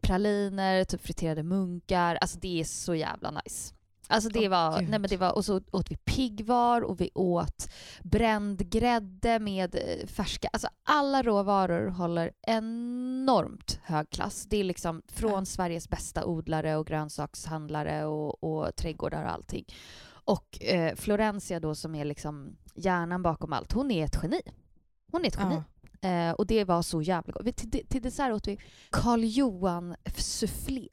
praliner, 0.00 0.84
typ 0.84 1.00
friterade 1.02 1.42
munkar. 1.42 2.18
Alltså 2.20 2.38
det 2.38 2.60
är 2.60 2.64
så 2.64 2.94
jävla 2.94 3.30
nice. 3.30 3.74
Alltså 4.08 4.30
det 4.30 4.48
var, 4.48 4.80
Gud. 4.80 4.88
nej 4.88 4.98
men 4.98 5.10
det 5.10 5.16
var, 5.16 5.32
och 5.32 5.44
så 5.44 5.60
åt 5.72 5.90
vi 5.90 5.96
piggvar 5.96 6.82
och 6.82 7.00
vi 7.00 7.10
åt 7.14 7.68
bränd 8.02 8.70
grädde 8.70 9.38
med 9.38 9.74
eh, 9.74 10.06
färska, 10.06 10.48
alltså 10.52 10.68
alla 10.82 11.22
råvaror 11.22 11.86
håller 11.86 12.32
enormt 12.42 13.80
hög 13.82 14.10
klass. 14.10 14.46
Det 14.48 14.56
är 14.56 14.64
liksom 14.64 15.02
från 15.08 15.30
Ja. 15.30 15.44
Sveriges 15.44 15.88
bästa 15.88 16.24
odlare 16.24 16.76
och 16.76 16.86
grönsakshandlare 16.86 18.04
och, 18.04 18.44
och 18.44 18.76
trädgårdar 18.76 19.24
och 19.24 19.30
allting. 19.32 19.64
Och 20.06 20.62
eh, 20.64 20.94
Florencia 20.94 21.60
då 21.60 21.74
som 21.74 21.94
är 21.94 22.04
liksom 22.04 22.56
hjärnan 22.74 23.22
bakom 23.22 23.52
allt, 23.52 23.72
hon 23.72 23.90
är 23.90 24.04
ett 24.04 24.18
geni. 24.22 24.40
Hon 25.14 25.24
är 25.24 25.28
ett 25.28 25.36
geni. 25.38 25.62
Ja. 26.00 26.08
Eh, 26.08 26.32
och 26.32 26.46
det 26.46 26.64
var 26.64 26.82
så 26.82 27.02
jävla 27.02 27.32
gott. 27.32 27.56
Till, 27.56 27.86
till 27.88 28.02
dessert 28.02 28.32
åt 28.32 28.48
vi 28.48 28.58
Karl 28.90 29.20
Johan 29.24 29.94
soufflé. 30.16 30.88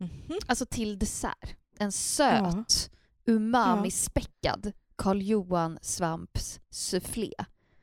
Mhm. 0.00 0.38
Alltså 0.46 0.66
till 0.66 0.98
dessert. 0.98 1.56
En 1.78 1.92
söt, 1.92 2.90
umami-späckad 3.24 4.72
Karl 4.96 5.22
Johan 5.22 5.78
svamps 5.82 6.60
soufflé. 6.70 7.32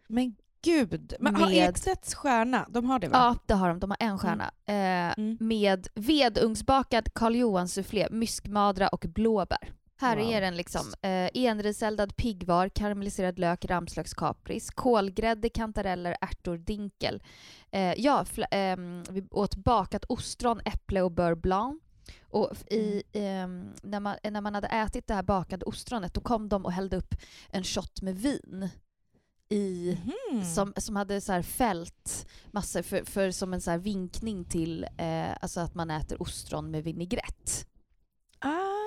Men 0.08 0.36
gud. 0.64 1.14
Men 1.20 1.36
har 1.36 1.48
Med- 1.50 1.70
Ekstedts 1.70 2.16
stjärna, 2.16 2.66
de 2.70 2.86
har 2.86 3.00
det 3.00 3.08
va? 3.08 3.18
Ja, 3.18 3.36
det 3.46 3.54
har 3.54 3.70
de. 3.70 3.80
De 3.80 3.90
har 3.92 3.98
en 4.00 4.20
stjärna. 4.20 4.52
Eh, 4.66 5.14
Mm. 5.18 5.38
Med 5.40 5.88
vedugnsbakad 5.96 7.14
Karl 7.14 7.36
Johan 7.36 7.68
soufflé, 7.68 8.08
myskmadra 8.12 8.88
och 8.88 9.06
blåbär. 9.10 9.74
Här 9.98 10.18
Wow. 10.18 10.26
är 10.32 10.42
den 10.42 10.58
liksom. 10.58 10.94
Eh, 11.02 11.30
enriseldad 11.34 12.16
piggvar, 12.16 12.70
karamelliserad 12.70 13.40
lök, 13.40 13.66
ramslökskapris, 13.66 14.70
kolgrädde, 14.70 15.50
kantareller, 15.50 16.18
ärtor, 16.22 16.58
dinkel. 16.58 17.24
Eh, 17.72 17.94
ja, 17.98 18.26
ehm, 18.52 19.04
vi 19.10 19.28
åt 19.32 19.56
bakat 19.56 20.06
ostron, 20.10 20.62
äpple 20.66 21.02
och 21.02 21.12
beurre 21.12 21.36
blanc. 21.36 21.82
Och 22.30 22.52
i, 22.72 23.04
ehm, 23.14 23.74
när, 23.84 24.00
man, 24.00 24.16
när 24.24 24.42
man 24.42 24.56
hade 24.56 24.68
ätit 24.68 25.08
det 25.08 25.14
här 25.14 25.24
bakade 25.24 25.66
ostronet 25.66 26.14
då 26.14 26.22
kom 26.22 26.50
de 26.50 26.66
och 26.66 26.72
hällde 26.72 26.98
upp 26.98 27.16
en 27.50 27.64
shot 27.64 28.02
med 28.02 28.16
vin 28.18 28.70
i 29.50 29.98
Mhm. 30.32 30.44
som, 30.44 30.74
som 30.78 30.96
hade 30.96 31.22
så 31.22 31.32
här 31.32 31.42
fält 31.42 32.28
massor 32.52 32.82
för, 32.82 33.04
för 33.04 33.32
som 33.32 33.54
en 33.54 33.62
så 33.62 33.78
vinkning 33.78 34.46
till 34.46 34.84
eh, 34.98 35.32
alltså 35.42 35.60
att 35.60 35.76
man 35.76 35.92
äter 35.92 36.22
ostron 36.22 36.72
med 36.72 36.84
vinägrett. 36.84 37.68
Ah. 38.40 38.85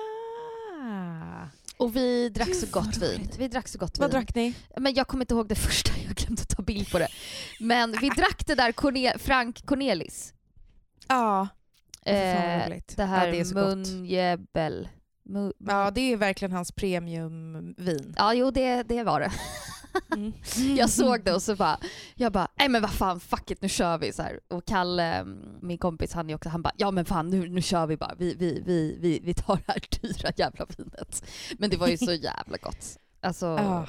Och 1.77 1.95
vi 1.95 2.29
drack 2.29 2.55
så 2.55 2.67
gott 2.71 2.97
vin. 2.97 3.29
Vi 3.37 3.47
drack 3.47 3.67
så 3.67 3.77
gott 3.79 3.97
Vad 3.99 4.09
vin. 4.09 4.19
drack 4.19 4.35
ni? 4.35 4.53
Men 4.77 4.93
jag 4.93 5.07
kommer 5.07 5.23
inte 5.23 5.33
ihåg 5.33 5.47
det 5.47 5.55
första, 5.55 5.91
jag 6.07 6.15
glömde 6.15 6.43
ta 6.45 6.61
bild 6.63 6.91
på 6.91 6.99
det. 6.99 7.07
Men 7.59 7.91
vi 8.01 8.09
drack 8.09 8.43
det 8.47 8.55
där 8.55 8.71
Corne- 8.71 9.17
Frank 9.17 9.65
Cornelis. 9.65 10.33
Ja. 11.07 11.47
Eh, 12.05 12.13
det 12.95 13.03
här 13.05 13.25
ja, 13.25 13.31
det 13.31 13.39
är 13.39 13.43
så 13.45 13.55
gott. 13.55 13.65
munjebel. 13.75 14.89
Mu- 15.29 15.53
Ja, 15.67 15.91
det 15.91 16.01
är 16.13 16.17
verkligen 16.17 16.51
hans 16.51 16.71
premiumvin. 16.71 18.13
Ja, 18.17 18.33
jo 18.33 18.51
det, 18.51 18.83
det 18.83 19.03
var 19.03 19.19
det. 19.19 19.31
Mm. 20.13 20.33
Jag 20.77 20.89
såg 20.89 21.23
det 21.23 21.33
och 21.33 21.41
så 21.41 21.55
bara, 21.55 21.79
jag 22.15 22.31
bara, 22.31 22.47
nej 22.55 22.69
men 22.69 22.81
vad 22.81 22.91
fan, 22.91 23.19
fuck 23.19 23.51
it, 23.51 23.61
nu 23.61 23.69
kör 23.69 23.97
vi 23.97 24.13
så 24.13 24.21
här. 24.21 24.39
Och 24.47 24.65
Kalle, 24.65 25.13
mm, 25.13 25.57
min 25.61 25.77
kompis, 25.77 26.13
han 26.13 26.29
är 26.29 26.35
också, 26.35 26.49
han 26.49 26.61
bara, 26.61 26.73
ja 26.77 26.91
men 26.91 27.05
fan 27.05 27.29
nu, 27.29 27.49
nu 27.49 27.61
kör 27.61 27.87
vi 27.87 27.97
bara, 27.97 28.15
vi, 28.17 28.35
vi, 28.35 28.63
vi, 28.65 28.97
vi, 28.99 29.19
vi 29.23 29.33
tar 29.33 29.55
det 29.55 29.63
här 29.67 29.81
dyra 30.01 30.31
jävla 30.37 30.65
vinet. 30.77 31.23
Men 31.57 31.69
det 31.69 31.77
var 31.77 31.87
ju 31.87 31.97
så 31.97 32.13
jävla 32.13 32.57
gott. 32.61 32.97
Alltså, 33.21 33.45
Ja. 33.45 33.87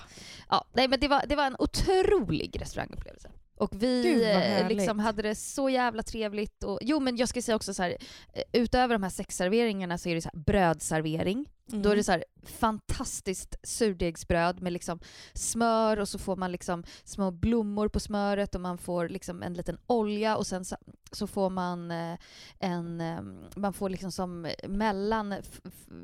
ja, 0.49 0.65
nej 0.73 0.89
men 0.89 1.01
det 1.01 1.09
var, 1.09 1.23
det 1.29 1.37
var 1.37 1.47
en 1.47 1.57
otrolig 1.59 2.61
restaurangupplevelse. 2.61 3.31
Och 3.57 3.83
vi 3.83 4.03
Gud, 4.03 4.23
eh, 4.23 4.69
liksom 4.69 4.99
hade 4.99 5.23
det 5.23 5.35
så 5.35 5.71
jävla 5.71 6.03
trevligt. 6.03 6.65
Och, 6.65 6.79
jo 6.83 7.01
men 7.01 7.17
jag 7.17 7.29
ska 7.29 7.43
säga 7.43 7.57
också 7.57 7.75
så 7.75 7.83
här, 7.83 7.97
eh, 8.33 8.43
utöver 8.53 8.95
de 8.95 9.03
här 9.03 9.11
sexserveringarna 9.11 9.99
så 9.99 10.09
är 10.09 10.15
det 10.15 10.21
så 10.23 10.31
brödservering. 10.33 11.47
Mm. 11.73 11.83
Då 11.83 11.91
är 11.91 11.97
det 11.97 12.05
så 12.05 12.13
här 12.13 12.25
fantastiskt 12.45 13.55
surdegsbröd 13.63 14.63
med 14.63 14.73
liksom 14.73 15.01
smör 15.35 15.97
och 16.01 16.09
så 16.09 16.19
får 16.19 16.37
man 16.37 16.53
liksom 16.53 16.85
små 17.05 17.31
blommor 17.31 17.89
på 17.89 18.01
smöret 18.01 18.55
och 18.55 18.61
man 18.61 18.79
får 18.79 19.09
liksom 19.09 19.43
en 19.43 19.55
liten 19.55 19.79
olja 19.87 20.37
och 20.37 20.47
sen 20.47 20.65
så, 20.65 20.77
så 21.13 21.27
får 21.27 21.51
man 21.51 21.91
eh, 21.91 22.19
en, 22.59 23.01
eh, 23.01 23.21
man 23.57 23.73
får 23.73 23.89
liksom 23.89 24.13
som 24.13 24.49
mellan 24.69 25.35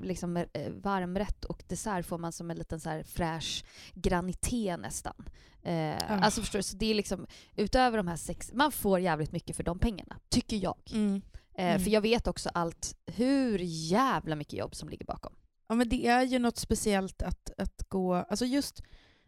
liksom 0.03 0.37
eh, 0.37 0.73
varmrätt 0.83 1.45
och 1.45 1.63
dessert 1.69 2.07
får 2.07 2.19
man 2.19 2.33
som 2.33 2.51
en 2.51 2.57
liten 2.57 2.81
så 2.81 2.91
här 2.91 3.03
fräsch 3.03 3.65
granité 3.95 4.77
nästan. 4.77 5.15
Eh, 5.63 5.97
Ah. 6.09 6.19
Alltså 6.21 6.41
förstår 6.41 6.59
du, 6.59 6.63
så 6.63 6.77
det 6.77 6.87
är 6.91 6.95
liksom 6.95 7.27
utöver 7.57 7.97
de 7.97 8.09
här 8.09 8.17
sex, 8.17 8.51
man 8.55 8.73
får 8.73 9.01
jävligt 9.01 9.33
mycket 9.33 9.57
för 9.57 9.63
de 9.63 9.79
pengarna, 9.79 10.17
tycker 10.29 10.57
jag. 10.57 10.77
Mm. 10.93 11.23
Eh, 11.55 11.65
Mm. 11.67 11.81
För 11.81 11.91
jag 11.91 12.01
vet 12.01 12.27
också 12.27 12.51
allt, 12.55 12.97
hur 13.07 13.59
jävla 13.63 14.37
mycket 14.37 14.59
jobb 14.59 14.75
som 14.75 14.89
ligger 14.89 15.07
bakom. 15.07 15.33
Ja, 15.69 15.75
men 15.75 15.89
det 15.89 16.07
är 16.07 16.23
ju 16.23 16.39
något 16.39 16.59
speciellt 16.59 17.23
att, 17.23 17.51
att 17.59 17.83
gå, 17.89 18.15
alltså 18.15 18.45
just 18.45 18.83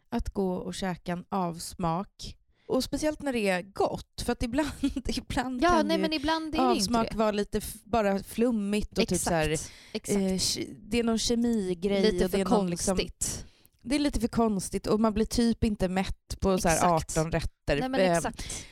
att 0.09 0.29
gå 0.29 0.53
och 0.53 0.73
käka 0.73 1.11
en 1.11 1.25
avsmak. 1.29 2.35
Och 2.67 2.83
speciellt 2.83 3.21
när 3.21 3.33
det 3.33 3.49
är 3.49 3.61
gott, 3.61 4.21
för 4.25 4.31
att 4.33 4.43
ibland, 4.43 4.69
ibland 5.07 5.63
Ja, 5.63 5.69
kan 5.69 5.87
nej 5.87 5.97
ju 5.97 6.01
men 6.01 6.13
ibland 6.13 6.55
är 6.55 6.59
avsmak 6.59 7.15
vara 7.15 7.31
lite 7.31 7.61
bara 7.83 8.23
flummigt 8.23 8.97
och 8.97 9.07
typ 9.07 9.21
så 9.21 9.29
här, 9.29 9.49
Exakt. 9.49 9.71
Exakt. 9.93 10.57
eh, 10.57 10.73
det 10.79 10.99
är 10.99 11.03
någon 11.03 11.17
kemigrej. 11.19 12.01
Lite 12.11 12.25
och 12.25 12.31
för 12.31 12.37
det 12.37 12.41
är 12.43 12.49
någon 12.49 12.69
liksom- 12.69 12.97
konstigt. 12.97 13.45
det 13.81 13.95
är 13.95 13.99
lite 13.99 14.19
för 14.19 14.27
konstigt 14.27 14.87
och 14.87 14.99
man 14.99 15.13
blir 15.13 15.25
typ 15.25 15.63
inte 15.63 15.87
mätt 15.87 16.39
på 16.39 16.57
så 16.57 16.67
här 16.67 16.75
Exakt. 16.75 17.17
18 17.17 17.31
rätter. 17.31 17.79
Nej 17.79 17.89
men 17.89 17.99
Eh, 17.99 18.17
exakt. 18.17 18.65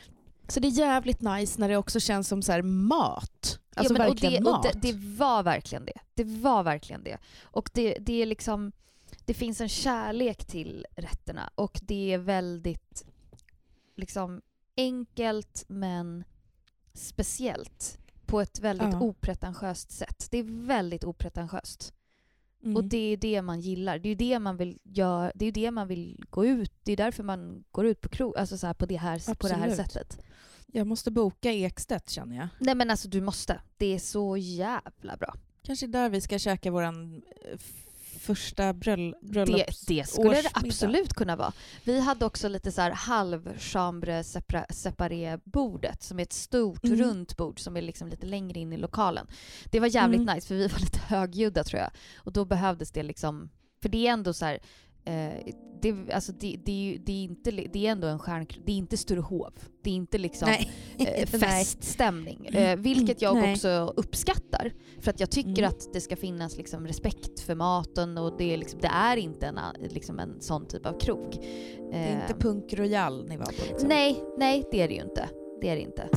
Så 0.48 0.60
det 0.60 0.68
är 0.68 0.72
jävligt 0.72 1.22
nice 1.22 1.60
när 1.60 1.70
det 1.70 1.78
också 1.78 2.00
känns 2.00 2.28
som 2.28 2.42
så 2.42 2.52
här 2.52 2.62
mat. 2.62 3.60
Alltså 3.78 3.94
ja, 3.94 3.98
men, 3.98 4.08
och 4.08 4.14
verkligen 4.14 4.44
det, 4.44 4.50
mat. 4.50 4.66
Och 4.66 4.82
det, 4.82 4.92
det 4.92 5.18
var 5.18 5.44
verkligen 5.44 5.86
det. 5.86 6.00
Det 6.14 6.24
var 6.24 6.64
verkligen 6.64 7.04
det. 7.04 7.18
Och 7.44 7.70
det, 7.74 7.98
det 8.00 8.22
är 8.22 8.26
liksom, 8.26 8.72
det 9.26 9.34
finns 9.34 9.62
en 9.62 9.70
kärlek 9.70 10.46
till 10.46 10.86
rätterna 10.96 11.50
och 11.56 11.80
det 11.84 12.14
är 12.14 12.18
väldigt 12.18 13.06
liksom 13.96 14.42
enkelt 14.78 15.66
men 15.68 16.24
speciellt 16.94 17.98
på 18.26 18.42
ett 18.42 18.60
väldigt 18.60 18.94
Ja. 18.94 19.00
opretentiöst 19.00 19.92
sätt. 19.92 20.28
Det 20.32 20.38
är 20.38 20.66
väldigt 20.68 21.04
opretentiöst. 21.04 21.94
Mm. 22.64 22.76
Och 22.76 22.84
det 22.84 23.14
är 23.14 23.18
det 23.18 23.42
man 23.42 23.60
gillar. 23.60 24.00
Det 24.00 24.10
är 24.10 24.16
det 24.16 24.40
man 24.40 24.58
vill 24.58 24.80
göra. 24.84 25.32
Det 25.36 25.46
är 25.46 25.52
det 25.52 25.72
man 25.72 25.88
vill 25.88 26.26
gå 26.30 26.46
ut. 26.46 26.72
Det 26.84 26.92
är 26.92 26.98
därför 26.98 27.24
man 27.24 27.64
går 27.72 27.86
ut 27.86 28.02
på 28.02 28.10
krog, 28.10 28.38
alltså 28.38 28.58
så 28.58 28.68
här 28.68 28.74
på, 28.74 28.86
det 28.86 28.98
här, 28.98 29.36
på 29.36 29.48
det 29.48 29.54
här 29.54 29.76
sättet. 29.76 30.20
Jag 30.74 30.88
måste 30.88 31.12
boka 31.12 31.52
Ekstedt 31.52 32.10
känner 32.10 32.36
jag. 32.36 32.48
Nej 32.60 32.76
men 32.76 32.90
alltså 32.92 33.08
du 33.08 33.22
måste. 33.22 33.62
Det 33.78 33.96
är 33.96 34.00
så 34.00 34.38
jävla 34.38 35.18
bra. 35.18 35.36
Kanske 35.64 35.88
där 35.88 36.10
vi 36.10 36.22
ska 36.22 36.40
käka 36.40 36.72
vår 36.72 36.84
första 38.20 38.74
bröll, 38.74 39.16
Det, 39.22 39.28
bröllops... 39.28 39.82
det 39.86 40.08
skulle 40.10 40.30
det 40.30 40.38
årsmiddag. 40.38 40.52
absolut 40.54 41.14
kunna 41.14 41.36
vara. 41.36 41.54
Vi 41.84 42.00
hade 42.00 42.26
också 42.26 42.48
lite 42.48 42.72
så 42.72 42.82
här 42.82 42.92
halvchambre 42.92 44.24
separa- 44.24 44.66
separé-bordet 44.74 46.04
som 46.04 46.20
är 46.20 46.24
ett 46.24 46.34
stort 46.34 46.84
Mm. 46.84 47.00
runt 47.00 47.38
bord 47.38 47.60
som 47.60 47.78
är 47.78 47.82
liksom 47.82 48.08
lite 48.08 48.26
längre 48.26 48.60
in 48.60 48.74
i 48.74 48.78
lokalen. 48.78 49.28
Det 49.72 49.80
var 49.80 49.88
jävligt 49.88 50.22
Mm. 50.22 50.36
nice 50.36 50.48
för 50.48 50.56
vi 50.56 50.68
var 50.68 50.80
lite 50.80 51.00
högljudda 51.08 51.64
tror 51.64 51.82
jag. 51.82 51.92
Och 52.16 52.32
då 52.34 52.46
behövdes 52.46 52.92
det 52.92 53.04
liksom, 53.04 53.50
för 53.82 53.90
det 53.90 54.08
är 54.08 54.12
ändå 54.14 54.34
så 54.34 54.46
här, 54.46 54.60
eh, 55.08 55.54
det, 55.82 56.14
alltså 56.14 56.32
det, 56.32 56.58
det, 56.66 56.98
det, 57.06 57.12
är 57.12 57.24
inte, 57.24 57.52
det 57.52 57.88
är 57.88 57.92
ändå 57.92 58.08
en 58.08 58.20
stjärn, 58.20 58.46
det 58.66 58.72
är 58.72 58.76
inte 58.76 58.98
Sturehov. 58.98 59.54
Det 59.82 59.90
är 59.90 59.94
inte 59.94 60.18
liksom 60.18 60.50
eh, 60.98 61.26
feststämning. 61.26 62.46
Eh, 62.46 62.78
vilket 62.78 63.22
jag 63.22 63.36
Nej. 63.36 63.52
också 63.54 63.94
uppskattar. 63.98 64.74
För 65.00 65.12
att 65.12 65.20
jag 65.20 65.30
tycker 65.32 65.50
Mm. 65.64 65.70
att 65.70 65.94
det 65.94 66.02
ska 66.02 66.16
finnas 66.16 66.58
liksom 66.58 66.88
respekt 66.88 67.40
för 67.40 67.56
maten 67.56 68.18
och 68.18 68.38
det 68.38 68.54
är, 68.54 68.58
liksom, 68.58 68.80
det 68.82 68.88
är 68.94 69.18
inte 69.18 69.46
en, 69.48 69.58
a- 69.58 69.76
liksom 69.90 70.20
en 70.20 70.42
sån 70.42 70.68
typ 70.68 70.86
av 70.86 71.00
krog. 71.00 71.38
Det 71.92 71.98
är 71.98 72.12
inte 72.22 72.34
Eh, 72.34 72.40
punk 72.40 72.74
royal 72.74 73.26
ni 73.30 73.38
var 73.38 73.46
på 73.46 73.52
liksom. 73.70 73.90
Nej, 73.90 74.24
nej 74.38 74.64
det 74.72 74.82
är 74.82 74.88
det 74.88 74.94
ju 74.94 75.02
inte. 75.02 75.30
Det 75.62 75.70
är 75.70 75.76
det 75.76 75.82
inte. 75.82 76.10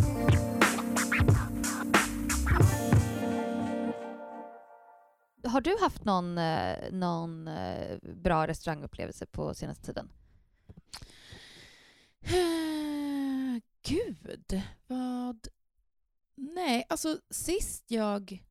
Har 5.51 5.61
du 5.61 5.77
haft 5.81 6.05
någon, 6.05 6.39
eh, 6.39 6.93
någon 6.93 7.49
eh, 7.49 7.99
bra 8.03 8.47
restaurangupplevelse 8.47 9.27
på 9.27 9.55
senaste 9.55 9.87
tiden? 9.87 10.13
Eh, 12.23 13.63
Gud, 13.83 14.63
vad... 14.87 15.49
Nej, 16.35 16.85
alltså 16.89 17.19
sist 17.31 17.85
jag 17.91 18.45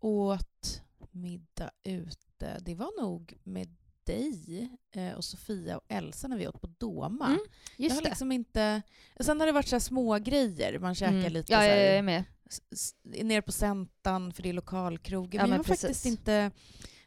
åt 0.00 0.82
middag 1.10 1.70
ute, 1.82 2.58
det 2.60 2.74
var 2.74 3.02
nog 3.02 3.38
med 3.42 3.76
dig 4.04 4.70
och 5.16 5.24
Sofia 5.24 5.76
och 5.76 5.84
Elsa 5.88 6.28
när 6.28 6.36
vi 6.38 6.48
åt 6.48 6.60
på 6.60 6.66
Doma. 6.66 7.26
Mm, 7.26 7.40
jag 7.76 7.94
har 7.94 8.02
liksom 8.02 8.32
inte... 8.32 8.82
Sen 9.20 9.40
har 9.40 9.46
det 9.46 9.52
varit 9.52 9.68
så 9.68 9.80
små 9.80 10.18
grejer. 10.18 10.78
man 10.78 10.94
käkar 10.94 11.12
Mm. 11.14 11.32
lite 11.32 11.52
ja, 11.52 11.58
så 11.58 11.64
jag 11.64 11.70
här, 11.70 11.78
är 11.78 12.02
med. 12.02 12.24
Ner 13.02 13.40
på 13.40 13.52
Centan 13.52 14.32
för 14.32 14.42
det 14.42 14.48
är 14.48 14.52
lokalkrogen. 14.52 15.40
Ja, 15.40 15.42
men 15.46 15.50
jag 15.50 15.58
har 15.58 15.64
precis. 15.64 15.80
faktiskt 15.80 16.06
inte 16.06 16.50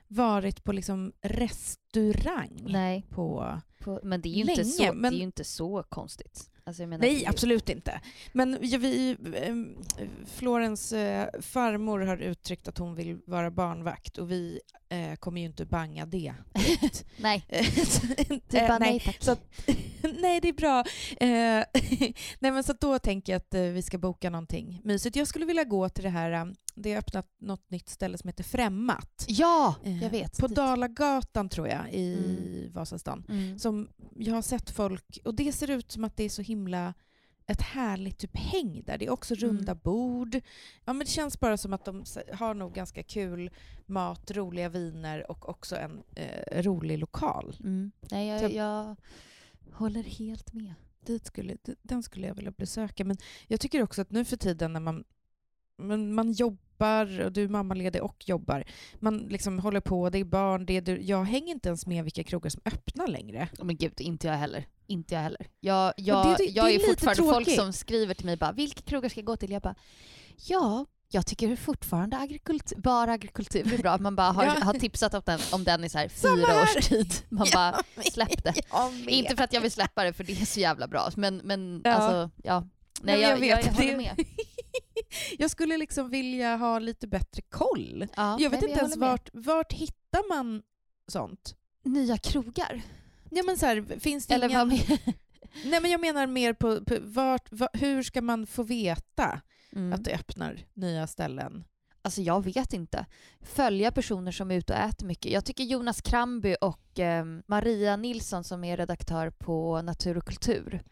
varit 0.07 0.63
på 0.63 0.71
liksom 0.71 1.13
restaurang 1.21 2.65
Nej, 2.69 3.05
på... 3.09 3.59
på, 3.79 3.99
men 4.03 4.21
det 4.21 4.29
är 4.29 4.31
ju 4.31 4.41
inte, 4.41 4.55
Länge, 4.55 4.71
så, 4.71 4.93
men- 4.93 5.13
det 5.13 5.19
är 5.19 5.23
inte 5.23 5.43
så 5.43 5.83
konstigt. 5.83 6.47
Alltså, 6.63 6.85
Nej, 6.85 7.19
ju- 7.19 7.25
absolut 7.25 7.69
inte. 7.69 8.01
Men 8.33 8.57
ja, 8.61 8.77
vi, 8.77 9.17
eh, 9.33 9.55
Florens 10.25 10.93
eh, 10.93 11.41
farmor 11.41 11.99
har 11.99 12.17
uttryckt 12.17 12.67
att 12.67 12.77
hon 12.77 12.95
vill 12.95 13.19
vara 13.25 13.51
barnvakt 13.51 14.17
och 14.17 14.31
vi 14.31 14.59
eh, 14.91 15.15
kommer 15.15 15.41
ju 15.41 15.47
inte 15.47 15.65
banga 15.65 16.05
det. 16.05 16.33
Nej, 17.17 17.45
du 18.49 18.57
bara 18.59 18.73
eh, 18.73 18.79
nej, 18.79 18.99
tack. 18.99 19.23
så 19.23 19.35
nej, 20.19 20.39
det 20.41 20.49
är 20.49 20.53
bra. 20.53 20.79
Eh, 21.19 21.63
nej, 22.39 22.51
men 22.51 22.63
så 22.63 22.73
då 22.79 22.99
tänker 22.99 23.33
jag 23.33 23.37
att 23.37 23.53
eh, 23.53 23.61
vi 23.61 23.81
ska 23.81 23.97
boka 23.97 24.29
någonting 24.29 24.81
mysigt. 24.83 25.15
Jag 25.15 25.27
skulle 25.27 25.45
vilja 25.45 25.63
gå 25.63 25.89
till 25.89 26.03
det 26.03 26.09
här, 26.09 26.31
eh, 26.31 26.45
det 26.75 26.91
har 26.91 26.99
öppnat 26.99 27.27
något 27.41 27.69
nytt 27.71 27.89
ställe 27.89 28.17
som 28.17 28.27
heter 28.27 28.43
Främmat. 28.43 29.25
Ja, 29.27 29.75
Eh, 29.83 30.03
jag 30.03 30.09
vet. 30.09 30.37
På 30.37 30.47
Dit. 30.47 30.55
Dalagatan 30.55 31.49
tror 31.49 31.67
jag, 31.67 31.93
i 31.93 32.13
Mm. 32.13 32.73
Vasastan 32.73 33.25
Mm. 33.29 33.59
som 33.59 33.89
jag 34.15 34.33
har 34.35 34.41
sett 34.41 34.69
folk, 34.69 35.19
och 35.25 35.35
det 35.35 35.51
ser 35.51 35.69
ut 35.69 35.91
som 35.91 36.03
att 36.03 36.17
det 36.17 36.23
är 36.23 36.29
så 36.29 36.41
himla 36.41 36.93
ett 37.51 37.61
härligt 37.61 38.17
typ 38.17 38.37
häng 38.37 38.83
där. 38.85 38.97
Det 38.97 39.05
är 39.05 39.09
också 39.09 39.35
Mm. 39.35 39.47
runda 39.47 39.75
bord. 39.75 40.35
Ja, 40.85 40.93
men 40.93 40.99
det 40.99 41.05
känns 41.11 41.39
bara 41.39 41.57
som 41.57 41.73
att 41.73 41.85
de 41.85 42.03
har 42.33 42.53
nog 42.53 42.73
ganska 42.73 43.03
kul 43.03 43.49
mat, 43.85 44.31
roliga 44.31 44.69
viner 44.69 45.31
och 45.31 45.49
också 45.49 45.75
en 45.75 46.03
eh, 46.15 46.61
rolig 46.63 46.97
lokal. 46.99 47.57
Mm. 47.59 47.91
Nej, 48.11 48.27
jag, 48.27 48.39
Så- 48.51 48.57
jag 48.57 48.95
håller 49.73 50.03
helt 50.03 50.53
med. 50.53 50.73
Dit 51.05 51.25
skulle, 51.25 51.57
den 51.81 52.03
skulle 52.03 52.27
jag 52.27 52.35
vilja 52.35 52.51
besöka. 52.51 53.05
Men 53.05 53.17
jag 53.47 53.59
tycker 53.59 53.83
också 53.83 54.01
att 54.01 54.11
nu 54.11 54.25
för 54.25 54.37
tiden 54.37 54.73
när 54.73 54.79
man, 54.79 55.03
men 55.87 56.13
man 56.13 56.31
jobbar, 56.31 57.19
och 57.21 57.31
du 57.31 57.43
är 57.43 57.47
mammaledig 57.49 58.03
och 58.03 58.23
jobbar, 58.29 58.63
man 58.99 59.17
liksom 59.17 59.59
håller 59.59 59.79
på, 59.79 60.09
det 60.09 60.17
är 60.19 60.23
barn, 60.23 60.65
det 60.65 60.77
är, 60.77 60.81
du- 60.81 61.01
jag 61.01 61.23
hänger 61.23 61.53
inte 61.53 61.69
ens 61.69 61.85
med 61.85 62.03
vilka 62.03 62.23
krogar 62.23 62.49
som 62.49 62.61
öppnar 62.65 63.07
längre. 63.07 63.49
Oh, 63.59 63.65
men 63.65 63.77
gud, 63.77 64.01
inte 64.01 64.27
jag 64.27 64.33
heller. 64.33 64.65
Inte 64.87 65.13
jag 65.15 65.21
heller. 65.21 65.47
Jag, 65.59 65.93
jag, 65.97 66.25
det- 66.25 66.35
det- 66.37 66.43
jag 66.51 66.65
det 66.65 66.75
är 66.75 66.83
är, 66.83 66.87
fortfarande 66.87 67.23
folk 67.23 67.55
som 67.55 67.73
skriver 67.73 68.13
till 68.13 68.25
mig 68.25 68.37
bara 68.37 68.51
“vilka 68.51 68.81
krogar 68.81 69.09
ska 69.09 69.19
jag 69.19 69.25
gå 69.25 69.35
till?” 69.37 69.51
Jag 69.51 69.61
bara 69.61 69.75
“ja, 70.47 70.85
jag 71.13 71.25
tycker 71.27 71.55
fortfarande 71.55 72.17
agrikultur, 72.17 72.77
bara 72.77 73.11
agrikultur 73.11 73.73
är 73.73 73.77
bra”. 73.77 73.97
Man 73.97 74.15
bara 74.15 74.31
har, 74.31 74.43
Ja. 74.45 74.51
har 74.63 74.73
tipsat 74.73 75.13
om 75.13 75.21
den, 75.25 75.39
om 75.51 75.63
den 75.63 75.83
i 75.83 75.89
så 75.89 75.97
fyra 76.09 76.61
års 76.63 76.87
tid. 76.87 77.13
Man 77.29 77.47
bara 77.53 77.75
“släpp 78.11 78.43
det”. 78.43 78.53
Inte 79.07 79.35
för 79.35 79.43
att 79.43 79.53
jag 79.53 79.61
vill 79.61 79.71
släppa 79.71 80.03
det 80.03 80.13
för 80.13 80.23
det 80.23 80.41
är 80.41 80.45
så 80.45 80.59
jävla 80.59 80.87
bra, 80.87 81.09
men, 81.15 81.37
men 81.37 81.81
Ja. 81.83 81.91
alltså 81.91 82.29
ja. 82.43 82.67
Nej, 83.03 83.21
jag, 83.21 83.31
jag, 83.31 83.47
jag, 83.47 83.57
vet, 83.57 83.75
håller 83.75 83.97
med. 83.97 84.15
jag 85.37 85.51
skulle 85.51 85.77
liksom 85.77 86.09
vilja 86.09 86.55
ha 86.55 86.79
lite 86.79 87.07
bättre 87.07 87.41
koll. 87.41 88.07
Ja, 88.15 88.37
jag 88.39 88.49
vet 88.49 88.63
inte 88.63 88.79
ens 88.79 88.97
vart, 88.97 89.29
vart 89.33 89.73
hittar 89.73 90.29
man 90.29 90.63
sånt? 91.07 91.55
Nya 91.83 92.17
krogar? 92.17 92.81
Ja 93.29 93.43
men 93.43 93.57
så 93.57 93.65
här, 93.65 93.99
finns 93.99 94.27
det 94.27 94.33
Eller 94.33 94.49
ingen... 94.49 94.69
Nej 95.65 95.81
men 95.81 95.91
jag 95.91 96.01
menar 96.01 96.27
mer 96.27 96.53
på, 96.53 96.85
på 96.85 96.97
vart, 97.01 97.51
va, 97.51 97.69
hur 97.73 98.03
ska 98.03 98.21
man 98.21 98.47
få 98.47 98.63
veta 98.63 99.41
mm. 99.71 99.93
att 99.93 100.03
det 100.03 100.13
öppnar 100.13 100.65
nya 100.73 101.07
ställen? 101.07 101.63
Alltså 102.01 102.21
jag 102.21 102.43
vet 102.43 102.73
inte. 102.73 103.05
Följa 103.41 103.91
personer 103.91 104.31
som 104.31 104.51
är 104.51 104.55
ute 104.55 104.73
och 104.73 104.79
äter 104.79 105.05
mycket. 105.05 105.31
Jag 105.31 105.45
tycker 105.45 105.63
Jonas 105.63 106.01
Kramby 106.01 106.55
och 106.61 106.99
eh, 106.99 107.25
Maria 107.47 107.95
Nilsson 107.95 108.43
som 108.43 108.63
är 108.63 108.77
redaktör 108.77 109.29
på 109.29 109.81
Natur 109.81 110.17
och 110.17 110.25
kultur. 110.25 110.83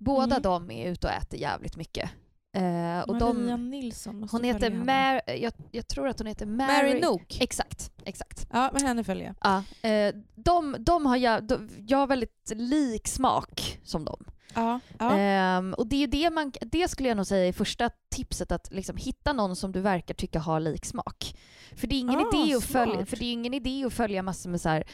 Båda 0.00 0.36
Mm. 0.36 0.42
de 0.42 0.70
är 0.70 0.90
ute 0.90 1.06
och 1.06 1.12
äter 1.12 1.40
jävligt 1.40 1.76
mycket. 1.76 2.10
Eh, 2.56 3.00
och 3.00 3.14
Maria 3.20 3.56
de, 3.56 3.70
Nilsson 3.70 4.20
måste 4.20 4.36
hon 4.36 4.44
heter. 4.44 4.70
Mar... 4.70 5.22
Jag, 5.26 5.52
jag 5.70 5.88
tror 5.88 6.08
att 6.08 6.18
hon 6.18 6.26
heter 6.26 6.46
Mary... 6.46 6.72
Mary 6.88 7.00
Nook. 7.00 7.38
Exakt, 7.40 7.92
exakt. 8.04 8.46
Ja, 8.52 8.70
men 8.72 8.82
henne 8.86 9.04
följer 9.04 9.26
jag. 9.26 9.34
Ja, 9.82 9.88
eh, 9.88 10.14
de, 10.34 10.76
de 10.78 11.06
har 11.06 11.16
jag, 11.16 11.44
de, 11.44 11.68
jag 11.86 11.98
har 11.98 12.06
väldigt 12.06 12.52
lik 12.56 13.08
smak 13.08 13.78
som 13.84 14.04
dem. 14.04 14.24
Ja. 14.54 14.80
ja. 14.98 15.16
Ehm, 15.16 15.74
och 15.74 15.86
det, 15.86 16.02
är 16.02 16.06
det, 16.06 16.30
man, 16.30 16.52
det 16.60 16.88
skulle 16.88 17.08
jag 17.08 17.16
nog 17.16 17.26
säga 17.26 17.48
är 17.48 17.52
första 17.52 17.90
tipset, 18.14 18.52
att 18.52 18.72
liksom 18.72 18.96
hitta 18.96 19.32
någon 19.32 19.56
som 19.56 19.72
du 19.72 19.80
verkar 19.80 20.14
tycka 20.14 20.40
har 20.40 20.60
lik 20.60 20.84
smak. 20.84 21.36
För 21.76 21.86
det 21.86 21.94
är 21.94 22.00
ingen, 22.00 22.20
Ah, 22.20 22.30
idé, 22.44 22.54
att 22.54 22.64
följa, 22.64 23.06
för 23.06 23.16
det 23.16 23.24
är 23.24 23.32
ingen 23.32 23.54
idé 23.54 23.84
att 23.84 23.92
följa 23.92 24.22
massor 24.22 24.50
med 24.50 24.60
så 24.60 24.68
här. 24.68 24.84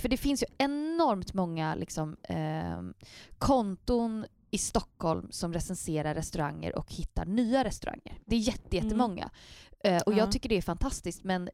För 0.00 0.08
det 0.08 0.16
finns 0.16 0.42
ju 0.42 0.46
enormt 0.58 1.34
många 1.34 1.74
liksom, 1.74 2.16
ehm, 2.28 2.94
konton 3.38 4.26
i 4.50 4.58
Stockholm 4.58 5.28
som 5.30 5.52
recenserar 5.52 6.14
restauranger 6.14 6.78
och 6.78 6.92
hittar 6.92 7.26
nya 7.26 7.64
restauranger. 7.64 8.18
Det 8.26 8.36
är 8.36 8.40
jätte, 8.40 8.76
jättemånga. 8.76 9.30
Eh, 9.84 10.02
och 10.02 10.12
Ja. 10.12 10.16
jag 10.18 10.32
tycker 10.32 10.48
det 10.48 10.56
är 10.56 10.62
fantastiskt 10.62 11.24
men 11.24 11.48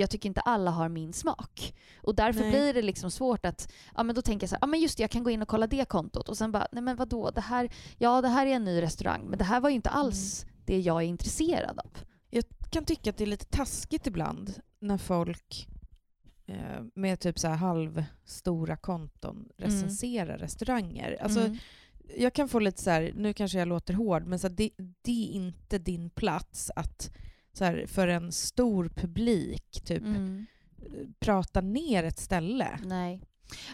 jag 0.00 0.10
tycker 0.10 0.28
inte 0.28 0.40
alla 0.40 0.70
har 0.70 0.88
min 0.88 1.12
smak. 1.12 1.74
Och 2.02 2.14
därför 2.14 2.40
Nej. 2.40 2.50
blir 2.50 2.74
det 2.74 2.82
liksom 2.82 3.10
svårt 3.10 3.46
att, 3.46 3.72
ja 3.96 4.02
men 4.02 4.14
då 4.14 4.22
tänker 4.22 4.44
jag 4.44 4.48
så 4.48 4.54
här, 4.56 4.60
ja 4.62 4.66
men 4.66 4.80
just 4.80 4.96
det, 4.96 5.02
jag 5.02 5.10
kan 5.10 5.22
gå 5.24 5.30
in 5.30 5.42
och 5.42 5.48
kolla 5.48 5.66
det 5.66 5.84
kontot 5.88 6.28
och 6.28 6.36
sen 6.36 6.52
bara, 6.52 6.66
nej 6.72 6.82
men 6.82 6.96
vadå, 6.96 7.30
det 7.30 7.40
här, 7.40 7.70
ja 7.98 8.20
det 8.20 8.28
här 8.28 8.46
är 8.46 8.50
en 8.50 8.64
ny 8.64 8.82
restaurang 8.82 9.24
men 9.28 9.38
det 9.38 9.44
här 9.44 9.60
var 9.60 9.68
ju 9.68 9.74
inte 9.74 9.90
alls 9.90 10.42
Mm. 10.44 10.54
det 10.64 10.80
jag 10.80 11.02
är 11.02 11.06
intresserad 11.06 11.78
av. 11.78 11.90
Jag 12.30 12.44
kan 12.70 12.84
tycka 12.84 13.10
att 13.10 13.16
det 13.16 13.24
är 13.24 13.26
lite 13.26 13.44
taskigt 13.44 14.06
ibland 14.06 14.54
när 14.80 14.98
folk 14.98 15.68
eh, 16.46 16.82
med 16.94 17.20
typ 17.20 17.38
så 17.38 17.48
här 17.48 17.56
halvstora 17.56 18.76
konton 18.76 19.48
recenserar 19.58 20.38
restauranger. 20.38 21.18
Alltså, 21.22 21.40
Mm. 21.40 21.56
Jag 22.16 22.32
kan 22.34 22.48
få 22.48 22.58
lite 22.58 22.82
så 22.82 22.90
här, 22.90 23.12
nu 23.16 23.32
kanske 23.32 23.58
jag 23.58 23.68
låter 23.68 23.94
hård, 23.94 24.26
men 24.26 24.38
så 24.38 24.48
här, 24.48 24.54
det, 24.54 24.70
det 25.02 25.28
är 25.28 25.32
inte 25.32 25.78
din 25.78 26.10
plats 26.10 26.70
att 26.76 27.10
så 27.52 27.64
här, 27.64 27.86
för 27.86 28.08
en 28.08 28.32
stor 28.32 28.88
publik 28.88 29.80
typ 29.84 30.02
Mm. 30.02 30.46
prata 31.18 31.60
ner 31.60 32.04
ett 32.04 32.18
ställe. 32.18 32.78
Nej. 32.84 33.20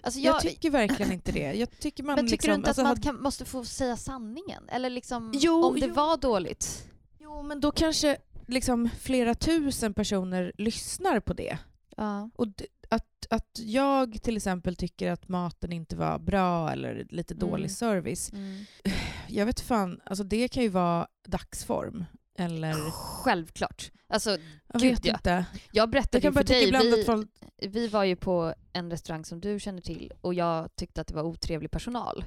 Alltså 0.03 0.21
Jag, 0.21 0.35
jag, 0.35 0.43
tycker 0.43 0.71
verkligen 0.71 1.13
inte 1.13 1.33
det. 1.33 1.53
Jag 1.53 1.79
tycker 1.81 2.03
man 2.05 2.15
men 2.17 2.25
tycker 2.27 2.33
liksom, 2.33 2.51
du 2.51 2.55
inte 2.57 2.69
alltså, 2.71 2.81
att 2.83 2.85
man 2.85 2.91
hade- 2.91 3.03
kan, 3.03 3.23
måste 3.23 3.45
få 3.45 3.65
säga 3.65 3.97
sanningen? 3.97 4.69
Eller 4.69 4.91
liksom, 4.91 5.33
Jo, 5.35 5.65
om 5.65 5.81
det 5.81 5.87
jo. 5.87 5.93
var 5.95 6.17
dåligt? 6.17 6.89
Jo, 7.19 7.43
men 7.43 7.61
då 7.61 7.71
kanske 7.71 8.17
liksom 8.47 8.89
flera 9.01 9.35
tusen 9.35 9.95
personer 9.95 10.53
lyssnar 10.59 11.21
på 11.21 11.33
det. 11.33 11.59
Ja. 11.97 12.31
Och 12.35 12.47
att, 12.89 13.27
att 13.31 13.59
jag 13.63 14.23
till 14.23 14.37
exempel 14.37 14.77
tycker 14.77 15.11
att 15.11 15.29
maten 15.29 15.73
inte 15.73 15.97
var 15.97 16.19
bra 16.19 16.71
eller 16.73 17.07
lite 17.11 17.35
dålig 17.35 17.65
Mm. 17.65 17.69
service. 17.69 18.33
Mm. 18.33 18.65
Jag 19.29 19.47
vet 19.47 19.61
fan, 19.61 20.01
alltså 20.05 20.25
det 20.25 20.49
kan 20.49 20.63
ju 20.63 20.69
vara 20.69 21.07
dagsform. 21.29 22.05
Eller, 22.39 22.91
Självklart. 22.91 23.91
Alltså, 24.09 24.31
jag 24.73 24.81
Gud, 24.81 24.91
vet 24.91 25.05
ja. 25.05 25.15
inte. 25.15 25.47
jag 25.71 25.91
berättade 25.91 26.27
Jag 26.27 26.35
kan 26.35 26.43
ju 26.43 26.47
för 26.47 26.79
dig, 26.79 26.97
vi, 26.97 27.05
folk... 27.05 27.29
vi 27.57 27.89
var 27.89 28.05
ju 28.05 28.17
på 28.17 28.55
en 28.73 28.91
restaurang 28.91 29.25
som 29.25 29.41
du 29.41 29.61
känner 29.61 29.81
till 29.81 30.13
och 30.21 30.35
jag 30.35 30.77
tyckte 30.77 31.01
att 31.01 31.07
det 31.07 31.15
var 31.15 31.23
otrevlig 31.23 31.71
personal. 31.71 32.25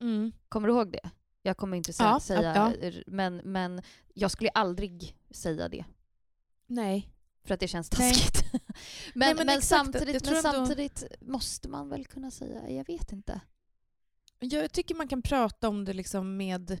Mm. 0.00 0.32
Kommer 0.48 0.68
du 0.68 0.74
ihåg 0.74 0.92
det? 0.92 1.10
Jag 1.42 1.56
kommer 1.56 1.76
inte 1.76 1.92
Ja, 1.98 2.20
säga, 2.20 2.72
ja. 2.82 2.92
Men, 3.06 3.36
men 3.36 3.82
jag 4.14 4.30
skulle 4.30 4.50
aldrig 4.50 5.16
säga 5.30 5.68
det. 5.68 5.84
Nej. 6.66 7.08
För 7.44 7.54
att 7.54 7.60
det 7.60 7.68
känns 7.68 7.98
Nej. 7.98 8.12
taskigt. 8.12 8.44
men 8.52 8.62
Nej, 9.14 9.34
men 9.34 9.46
men, 9.46 9.58
exakt, 9.58 9.70
jag 9.70 9.94
samtidigt, 9.94 10.30
men 10.30 10.42
samtidigt 10.42 11.04
måste 11.20 11.68
man 11.68 11.88
väl 11.88 12.06
kunna 12.06 12.30
säga, 12.30 12.70
jag 12.70 12.86
vet 12.86 13.12
inte. 13.12 13.40
Jag 14.38 14.72
tycker 14.72 14.94
man 14.94 15.08
kan 15.08 15.22
prata 15.22 15.68
om 15.68 15.84
det 15.84 15.92
liksom 15.92 16.36
med 16.36 16.80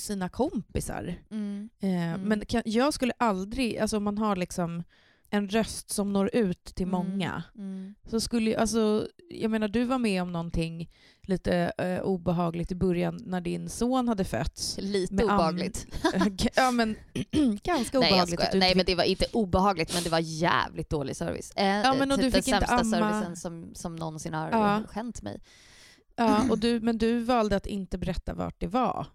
sina 0.00 0.28
kompisar. 0.28 1.14
Mm. 1.30 1.68
Eh, 1.80 1.88
Mm. 2.14 2.20
Men 2.20 2.46
kan, 2.46 2.62
jag 2.64 2.94
skulle 2.94 3.12
aldrig, 3.18 3.78
alltså 3.78 3.96
om 3.96 4.04
man 4.04 4.18
har 4.18 4.36
liksom 4.36 4.82
en 5.30 5.48
röst 5.48 5.90
som 5.90 6.12
når 6.12 6.30
ut 6.34 6.64
till 6.64 6.86
Mm. 6.88 6.90
många, 6.92 7.42
Mm. 7.56 7.94
så 8.10 8.20
skulle 8.20 8.58
alltså, 8.58 9.08
jag 9.30 9.50
menar 9.50 9.68
du 9.68 9.84
var 9.84 9.98
med 9.98 10.22
om 10.22 10.32
någonting 10.32 10.90
lite 11.22 11.72
eh, 11.78 12.00
obehagligt 12.00 12.72
i 12.72 12.74
början 12.74 13.18
när 13.26 13.40
din 13.40 13.68
son 13.68 14.08
hade 14.08 14.24
fötts. 14.24 14.78
Lite 14.80 15.14
Med 15.14 15.24
obehagligt. 15.24 15.86
ja 16.56 16.70
men 16.70 16.96
ganska 17.64 17.98
Nej, 18.00 18.12
obehagligt. 18.12 18.40
Nej 18.54 18.54
inte 18.68 18.76
men 18.76 18.86
det 18.86 18.94
var 18.94 19.04
inte 19.04 19.26
obehagligt 19.32 19.94
men 19.94 20.02
det 20.02 20.10
var 20.10 20.18
jävligt 20.20 20.90
dålig 20.90 21.16
service. 21.16 21.52
Eh, 21.56 21.66
Ja, 21.66 21.94
men 21.98 22.10
och 22.12 22.16
typ 22.18 22.24
du 22.24 22.30
den 22.30 22.42
fick 22.42 22.54
inte 22.54 22.66
sämsta 22.66 22.76
amma- 22.98 23.10
servicen 23.12 23.36
som, 23.36 23.74
som 23.74 23.96
någonsin 23.96 24.34
har 24.34 24.50
Ja. 24.50 24.82
skänt 24.88 25.22
mig. 25.22 25.40
Ja, 26.16 26.50
och 26.50 26.58
du, 26.66 26.80
men 26.80 26.98
du 26.98 27.20
valde 27.20 27.56
att 27.56 27.66
inte 27.66 27.98
berätta 27.98 28.34
vart 28.34 28.60
det 28.60 28.66
var. 28.66 29.06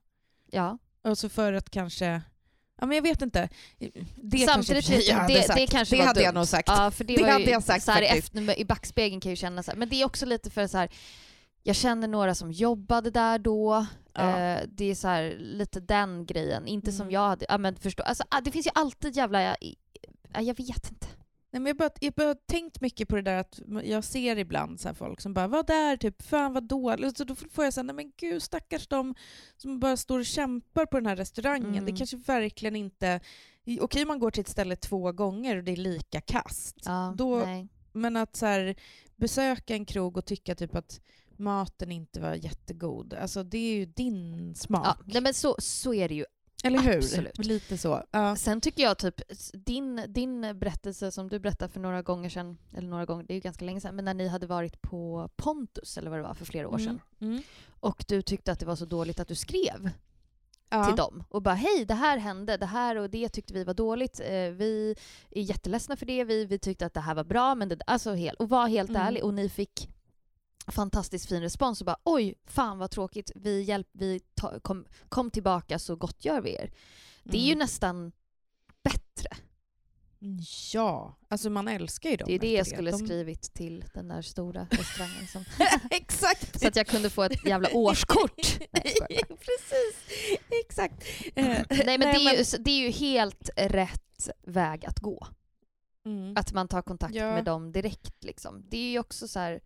Ja. 0.52 0.78
Alltså 1.04 1.30
för 1.30 1.54
att 1.54 1.70
kanske... 1.70 2.22
Ja, 2.82 2.88
men 2.88 2.96
jag 2.96 3.02
vet 3.02 3.22
inte. 3.22 3.50
Det 3.78 4.38
kanske 4.38 4.44
och 4.44 4.50
Samtidigt, 4.50 4.86
sig 4.86 5.10
jag 5.10 5.16
hade 5.16 5.34
det, 5.34 5.44
sagt. 5.44 5.60
det 5.60 5.68
kanske 5.68 5.96
det 5.96 6.04
hade 6.04 6.22
jag 6.22 6.34
dumt. 6.34 6.40
nog 6.40 6.48
sagt. 6.48 6.68
Ja, 6.68 6.92
för 6.92 7.04
det, 7.04 7.16
Det 7.16 7.22
var 7.22 7.28
ju, 7.28 7.34
hade 7.34 7.52
jag 7.52 7.64
sagt 7.64 7.84
så 7.86 7.92
här, 7.92 8.02
i, 8.02 8.08
faktiskt. 8.08 8.36
efter, 8.36 8.60
I 8.60 8.66
backspegeln 8.66 9.22
kan 9.22 9.30
jag 9.30 9.34
ju 9.36 9.40
känna 9.42 9.64
så 9.64 9.72
här, 9.72 9.78
men 9.78 9.90
det 9.90 10.02
är 10.02 10.06
också 10.06 10.26
lite 10.26 10.50
för 10.50 10.68
så 10.68 10.78
här, 10.78 10.90
jag 11.64 11.76
känner 11.76 12.08
några 12.08 12.36
som 12.36 12.52
jobbade 12.52 13.12
där 13.12 13.40
då. 13.40 13.86
Ja. 14.14 14.40
Eh, 14.40 14.60
det 14.68 14.86
är 14.86 14.96
så 14.96 15.08
här, 15.08 15.36
lite 15.40 15.80
den 15.80 16.26
grejen, 16.26 16.68
inte 16.68 16.92
som 16.92 17.02
Mm. 17.02 17.14
jag 17.14 17.28
hade, 17.28 17.46
ja 17.50 17.58
men 17.58 17.76
förstå, 17.76 18.04
alltså, 18.04 18.24
ah, 18.30 18.42
det 18.42 18.52
finns 18.52 18.66
ju 18.68 18.72
alltid 18.76 19.16
jävla, 19.16 19.42
jag, 19.42 19.56
jag 20.34 20.58
vet 20.58 20.90
inte. 20.90 21.08
Nej, 21.54 21.62
men 21.62 21.66
jag 21.66 21.74
har 21.76 21.90
bara, 21.90 21.92
jag 22.00 22.14
bara 22.14 22.36
tänkt 22.36 22.82
mycket 22.82 23.08
på 23.08 23.16
det 23.16 23.22
där 23.22 23.38
att 23.38 23.60
jag 23.84 24.04
ser 24.04 24.38
ibland 24.38 24.80
så 24.80 24.94
folk 24.94 25.22
som 25.22 25.34
bara 25.34 25.48
var 25.48 25.64
där, 25.64 25.98
typ 25.98 26.22
fan 26.22 26.54
vad 26.54 26.64
dåligt. 26.64 27.18
Så 27.18 27.24
då 27.24 27.36
får 27.36 27.64
jag 27.64 27.74
säga, 27.74 27.84
nej 27.84 27.96
men 27.96 28.12
gud 28.18 28.44
stackars 28.44 28.88
de 28.88 29.16
som 29.58 29.80
bara 29.80 29.98
står 29.98 30.20
och 30.20 30.26
kämpar 30.26 30.86
på 30.86 30.98
den 30.98 31.06
här 31.06 31.16
restaurangen. 31.16 31.74
Mm. 31.74 31.86
Det 31.86 31.98
kanske 31.98 32.18
verkligen 32.18 32.76
inte... 32.76 33.20
Okej 33.80 34.06
man 34.06 34.20
går 34.20 34.32
till 34.32 34.42
ett 34.42 34.48
ställe 34.48 34.76
två 34.76 35.12
gånger 35.12 35.58
och 35.58 35.64
det 35.64 35.72
är 35.72 35.76
lika 35.76 36.22
kast. 36.22 36.78
Ja, 36.86 37.14
Då-. 37.18 37.68
Men 37.94 38.18
att 38.18 38.36
så 38.36 38.46
här, 38.46 38.76
besöka 39.16 39.74
en 39.74 39.86
krog 39.86 40.18
och 40.18 40.26
tycka 40.26 40.56
typ 40.56 40.76
att 40.76 41.02
maten 41.38 41.92
inte 41.92 42.20
var 42.22 42.34
jättegod, 42.34 43.14
alltså 43.14 43.44
det 43.44 43.58
är 43.58 43.76
ju 43.76 43.86
din 43.86 44.56
smak. 44.56 44.88
Ja, 44.88 44.98
nej 45.06 45.22
men 45.22 45.34
så, 45.34 45.56
så 45.60 45.94
är 45.94 46.10
det 46.10 46.16
ju. 46.16 46.26
Eller 46.64 46.80
hur? 46.80 46.98
absolut. 46.98 47.38
Lite 47.46 47.78
så. 47.78 48.04
Ja. 48.12 48.36
Sen 48.36 48.62
tycker 48.62 48.84
jag 48.84 48.98
typ, 48.98 49.22
din, 49.54 50.06
din 50.08 50.42
berättelse 50.42 51.12
som 51.12 51.30
du 51.30 51.40
berättade 51.40 51.72
för 51.74 51.80
några 51.80 52.02
gånger 52.02 52.30
sedan, 52.30 52.58
eller 52.74 52.88
några 52.88 53.06
gånger, 53.06 53.24
det 53.28 53.34
är 53.34 53.36
ju 53.36 53.42
ganska 53.42 53.66
länge 53.66 53.82
sedan, 53.82 53.96
men 53.96 54.06
när 54.06 54.14
ni 54.14 54.28
hade 54.28 54.48
varit 54.48 54.82
på 54.82 55.30
Pontus, 55.36 55.98
eller 55.98 56.10
vad 56.10 56.20
det 56.20 56.24
var, 56.24 56.34
för 56.34 56.46
flera 56.46 56.68
år 56.70 56.78
sedan. 56.78 57.02
Mm. 57.22 57.34
Mm. 57.34 57.44
Och 57.80 58.06
du 58.08 58.22
tyckte 58.22 58.52
att 58.52 58.60
det 58.60 58.66
var 58.66 58.76
så 58.76 58.86
dåligt 58.86 59.20
att 59.20 59.28
du 59.28 59.36
skrev 59.36 59.90
Ja. 60.74 60.86
till 60.86 60.96
dem 60.96 61.24
och 61.30 61.42
bara 61.42 61.56
hej, 61.56 61.86
det 61.86 61.94
här 61.94 62.18
hände, 62.18 62.58
det 62.58 62.66
här 62.66 62.96
och 62.96 63.10
det 63.10 63.30
tyckte 63.30 63.54
vi 63.54 63.64
var 63.64 63.74
dåligt. 63.74 64.20
Eh, 64.20 64.30
vi 64.52 64.96
är 65.30 65.42
jätteledsna 65.42 65.96
för 65.96 66.06
det, 66.06 66.24
vi, 66.24 66.46
vi 66.46 66.60
tyckte 66.60 66.86
att 66.86 66.94
det 66.94 67.00
här 67.00 67.16
var 67.16 67.24
bra, 67.24 67.56
men 67.56 67.70
det, 67.70 67.78
alltså 67.88 68.14
helt, 68.14 68.40
och 68.40 68.50
var 68.50 68.68
helt 68.68 68.90
Mm. 68.90 69.02
ärlig 69.02 69.24
och 69.24 69.34
ni 69.34 69.50
fick 69.50 69.90
fantastiskt 70.68 71.30
fin 71.30 71.42
respons 71.42 71.82
och 71.82 71.86
bara 71.86 71.98
oj, 72.04 72.36
fan 72.46 72.78
vad 72.78 72.92
tråkigt, 72.92 73.32
vi, 73.36 73.62
hjälp, 73.62 73.88
vi 73.92 74.20
ta, 74.36 74.60
kom, 74.60 74.86
kom 75.10 75.32
tillbaka 75.32 75.80
så 75.80 75.96
gottgör 75.96 76.42
vi 76.42 76.54
er. 76.56 76.72
Det 77.24 77.38
är 77.38 77.42
ju 77.42 77.52
Mm. 77.52 77.60
nästan 77.60 78.12
bättre. 78.84 79.30
Ja, 80.74 81.18
alltså 81.28 81.50
man 81.50 81.68
älskar 81.68 82.10
ju 82.10 82.16
dem 82.16 82.26
Det 82.28 82.36
är 82.36 82.40
det 82.40 82.52
jag 82.52 82.68
skulle 82.68 82.92
De- 82.92 82.98
skrivit 82.98 83.54
till 83.54 83.86
den 83.94 84.08
där 84.08 84.22
stora 84.22 84.68
restaurangen. 84.72 85.28
Som, 85.28 85.46
Exakt! 85.92 86.60
så 86.62 86.68
att 86.68 86.76
jag 86.76 86.88
kunde 86.88 87.10
få 87.10 87.24
ett 87.24 87.46
jävla 87.46 87.70
årskort. 87.74 88.60
Nej, 88.72 88.94
jag. 89.10 89.28
Precis, 89.28 89.96
exakt. 90.66 91.04
Eh, 91.36 91.46
Nej 91.70 91.98
men, 91.98 92.00
det, 92.00 92.06
är 92.26 92.38
ju, 92.38 92.64
det 92.64 92.72
är 92.72 92.80
ju 92.80 92.90
helt 92.92 93.50
rätt 93.58 94.30
väg 94.42 94.86
att 94.86 95.00
gå. 95.00 95.28
Mm. 96.06 96.34
Att 96.38 96.54
man 96.54 96.68
tar 96.68 96.82
kontakt 96.82 97.16
Ja. 97.16 97.32
med 97.36 97.46
dem 97.46 97.72
direkt. 97.72 98.24
Liksom. 98.24 98.66
Det 98.70 98.78
är 98.78 98.92
ju 98.92 99.00
också 99.00 99.28
så 99.28 99.40
här, 99.40 99.62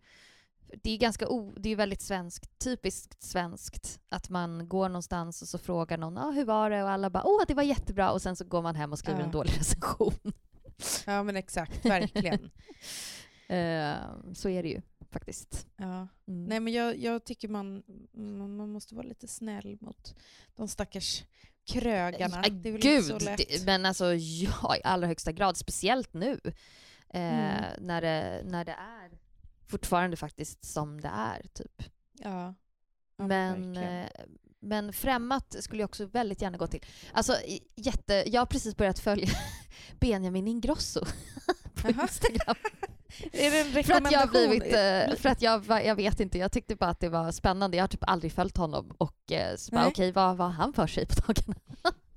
det 0.82 0.90
är 0.90 0.96
ganska 0.98 1.28
o, 1.28 1.54
det 1.56 1.68
är 1.68 1.76
väldigt 1.76 2.02
svenskt, 2.02 2.58
typiskt 2.58 3.22
svenskt 3.22 4.00
att 4.08 4.28
man 4.30 4.68
går 4.68 4.88
någonstans 4.88 5.42
och 5.42 5.48
så 5.48 5.58
frågar 5.58 5.98
någon 5.98 6.18
ah, 6.18 6.30
hur 6.30 6.44
var 6.44 6.70
det 6.70 6.82
och 6.82 6.90
alla 6.90 7.10
bara 7.10 7.24
åh 7.26 7.42
det 7.48 7.54
var 7.54 7.62
jättebra 7.62 8.10
och 8.12 8.22
sen 8.22 8.36
så 8.36 8.44
går 8.44 8.62
man 8.62 8.74
hem 8.74 8.92
och 8.92 8.98
skriver 8.98 9.18
Ja. 9.20 9.24
en 9.26 9.30
dålig 9.32 9.50
recension. 9.58 10.32
Ja 11.06 11.22
men 11.22 11.36
exakt, 11.36 11.84
verkligen. 11.86 12.50
Eh, 13.48 13.96
så 14.34 14.48
är 14.48 14.62
det 14.62 14.68
ju 14.68 14.82
faktiskt. 15.10 15.66
Ja. 15.76 16.08
Mm. 16.28 16.44
Nej 16.44 16.60
men 16.60 16.72
jag, 16.72 16.96
jag 16.98 17.24
tycker 17.24 17.48
man, 17.48 17.82
man, 18.56 18.70
måste 18.72 18.94
vara 18.94 19.06
lite 19.06 19.28
snäll 19.28 19.78
mot 19.80 20.14
de 20.56 20.68
stackars 20.68 21.24
krögarna. 21.66 22.42
Äh, 22.44 22.52
det 22.52 22.68
är 22.68 22.72
väl 22.72 22.80
Gud, 22.80 23.04
inte 23.10 23.20
så 23.20 23.30
lätt. 23.30 23.64
men 23.66 23.86
alltså 23.86 24.14
ja, 24.14 24.76
i 24.76 24.80
allra 24.84 25.06
högsta 25.06 25.32
grad, 25.32 25.56
speciellt 25.56 26.14
nu. 26.14 26.40
Eh, 27.08 27.20
Mm. 27.20 27.64
när, 27.80 28.00
det, 28.00 28.42
när 28.44 28.64
det 28.64 28.72
är 28.72 29.10
fortfarande 29.68 30.16
faktiskt 30.16 30.64
som 30.64 31.00
det 31.00 31.10
är. 31.14 31.42
typ. 31.54 31.82
Ja. 32.12 32.54
Ja, 33.18 33.26
Men, 33.26 33.76
eh, 33.76 34.06
men 34.60 34.92
främmat 34.92 35.56
skulle 35.60 35.82
jag 35.82 35.88
också 35.88 36.06
väldigt 36.06 36.42
gärna 36.42 36.58
gå 36.58 36.66
till. 36.66 36.84
Alltså, 37.12 37.36
jätte, 37.76 38.24
jag 38.26 38.40
har 38.40 38.46
precis 38.46 38.76
börjat 38.76 38.98
följa 38.98 39.28
Benjamin 40.00 40.48
Ingrosso 40.48 41.04
på. 41.74 41.88
Instagram. 41.88 42.56
Är 43.32 43.50
det 43.50 43.60
en 43.60 43.72
För 43.72 43.80
att 43.80 44.12
jag 44.12 44.24
rekommendation? 44.24 44.30
blivit, 44.48 44.62
eh, 44.74 45.16
för 45.22 45.28
att 45.28 45.42
jag, 45.42 45.84
jag 45.86 45.94
vet 45.94 46.20
inte, 46.20 46.38
jag 46.38 46.52
tyckte 46.52 46.76
bara 46.76 46.90
att 46.90 47.00
det 47.00 47.08
var 47.08 47.32
spännande. 47.32 47.76
Jag 47.76 47.82
har 47.82 47.88
typ 47.88 48.04
aldrig 48.10 48.32
följt 48.32 48.56
honom 48.56 48.90
och 48.98 49.32
eh, 49.32 49.56
så 49.56 49.74
bara, 49.74 49.86
okej 49.88 50.12
vad 50.12 50.36
vad 50.36 50.46
har 50.46 50.54
han 50.54 50.72
för 50.72 50.86
sig 50.86 51.06
på 51.06 51.32
dagarna? 51.32 51.60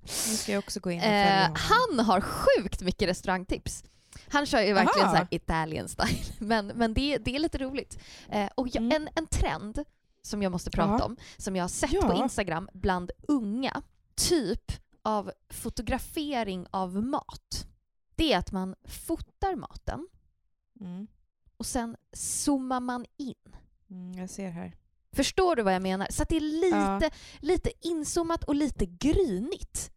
Nu 0.05 0.35
ska 0.35 0.51
jag 0.51 0.59
också 0.59 0.79
gå 0.79 0.91
in 0.91 0.97
och 0.99 1.03
följa 1.03 1.35
Eh, 1.35 1.41
honom. 1.41 1.55
han 1.97 2.05
har 2.05 2.21
sjukt 2.21 2.81
mycket 2.81 3.09
restaurangtips. 3.09 3.83
Han 4.31 4.45
kör 4.45 4.61
ju 4.61 4.73
verkligen 4.73 5.07
Aha. 5.07 5.15
så 5.15 5.17
här 5.17 5.27
Italian 5.31 5.87
style, 5.89 6.19
men, 6.39 6.67
men 6.67 6.93
det, 6.93 7.17
det 7.17 7.35
är 7.35 7.39
lite 7.39 7.57
roligt. 7.57 7.99
Eh, 8.29 8.49
och 8.55 8.67
jag, 8.67 8.75
Mm. 8.83 8.91
en, 9.01 9.09
en 9.15 9.27
trend 9.27 9.83
som 10.21 10.43
jag 10.43 10.51
måste 10.51 10.71
prata 10.71 10.95
Ja. 10.99 11.05
om, 11.05 11.17
som 11.37 11.55
jag 11.55 11.63
har 11.63 11.69
sett 11.69 11.93
Ja. 11.93 12.01
på 12.01 12.13
Instagram 12.13 12.69
bland 12.73 13.11
unga, 13.27 13.81
typ 14.15 14.71
av 15.01 15.31
fotografering 15.49 16.67
av 16.71 17.03
mat. 17.03 17.67
Det 18.15 18.33
är 18.33 18.37
att 18.37 18.51
man 18.51 18.75
fotar 18.85 19.55
maten 19.55 20.07
Mm. 20.81 21.07
och 21.57 21.65
sen 21.65 21.95
zoomar 22.13 22.79
man 22.79 23.05
in. 23.17 23.35
Mm, 23.89 24.13
jag 24.19 24.29
ser 24.29 24.49
här. 24.49 24.75
Förstår 25.13 25.55
du 25.55 25.63
vad 25.63 25.73
jag 25.75 25.81
menar? 25.81 26.07
Så 26.11 26.23
det 26.29 26.35
är 26.35 26.39
lite, 26.41 27.05
Ja. 27.05 27.09
lite 27.39 27.71
inzoomat 27.87 28.43
och 28.43 28.55
lite 28.55 28.85
grynigt. 28.85 29.91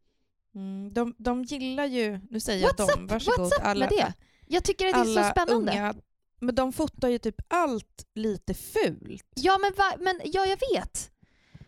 Mm, 0.55 0.93
de, 0.93 1.15
de 1.19 1.43
gillar 1.45 1.87
ju, 1.87 2.21
nu 2.31 2.41
säger 2.41 2.63
jag 2.63 2.77
dem, 2.77 3.07
varsågod. 3.07 3.41
What's 3.41 3.57
up 3.59 3.65
alla, 3.65 3.81
med 3.81 3.89
det? 3.89 4.13
Jag 4.47 4.65
tycker 4.65 4.87
att 4.87 4.95
det 5.07 5.21
är 5.21 5.25
så 5.25 5.31
spännande. 5.31 5.73
unga, 5.73 5.95
men 6.41 6.55
de 6.55 6.73
fotar 6.73 7.09
ju 7.09 7.19
typ 7.19 7.37
allt 7.49 8.07
lite 8.15 8.55
fult. 8.55 9.27
Ja, 9.35 9.59
men, 9.59 9.73
va, 9.77 9.93
men 10.01 10.21
ja, 10.25 10.47
jag 10.47 10.59
vet. 10.75 11.09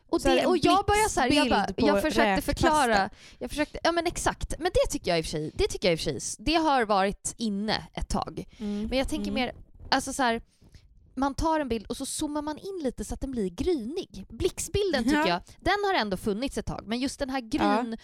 Och, 0.09 0.21
det, 0.21 0.47
och 0.47 0.57
jag 0.59 0.85
börjar 0.87 1.09
så 1.09 1.21
här, 1.21 1.31
jag, 1.33 1.49
bara, 1.51 1.67
jag 1.77 2.03
försökte 2.03 2.43
förklara, 2.43 3.11
jag 3.39 3.51
försökte, 3.51 3.79
ja 3.83 3.93
men 3.93 4.07
exakt, 4.07 4.55
men 4.59 4.71
det 4.75 4.91
tycker 4.93 5.11
jag 5.11 5.19
i 5.19 5.23
och 5.23 5.25
för 5.25 5.31
sig, 5.31 5.51
det 5.55 5.67
tycker 5.69 5.89
jag 5.89 5.93
i 5.93 5.97
och 5.97 6.01
för 6.01 6.21
sig, 6.21 6.45
det 6.45 6.55
har 6.55 6.85
varit 6.85 7.35
inne 7.37 7.87
ett 7.95 8.09
tag. 8.09 8.45
Men 8.59 8.99
jag 8.99 9.09
tänker 9.09 9.31
Mm. 9.31 9.35
mer, 9.35 9.53
alltså 9.91 10.13
så 10.13 10.23
här, 10.23 10.43
man 11.15 11.35
tar 11.35 11.61
en 11.61 11.69
bild 11.69 11.87
och 11.87 11.97
så 11.97 12.07
zoomar 12.07 12.43
man 12.43 12.59
in 12.59 12.81
lite 12.83 13.05
så 13.05 13.15
att 13.15 13.21
den 13.21 13.31
blir 13.31 13.51
grynig. 13.51 14.25
Blixtbilden 14.29 15.05
tycker 15.05 15.17
Ja. 15.19 15.29
jag, 15.29 15.43
den 15.61 15.85
har 15.87 15.95
ändå 15.95 16.17
funnits 16.17 16.59
ett 16.59 16.67
tag, 16.67 16.83
men 16.87 16.99
just 17.01 17.19
den 17.19 17.31
här 17.31 17.41
gryn, 17.41 17.97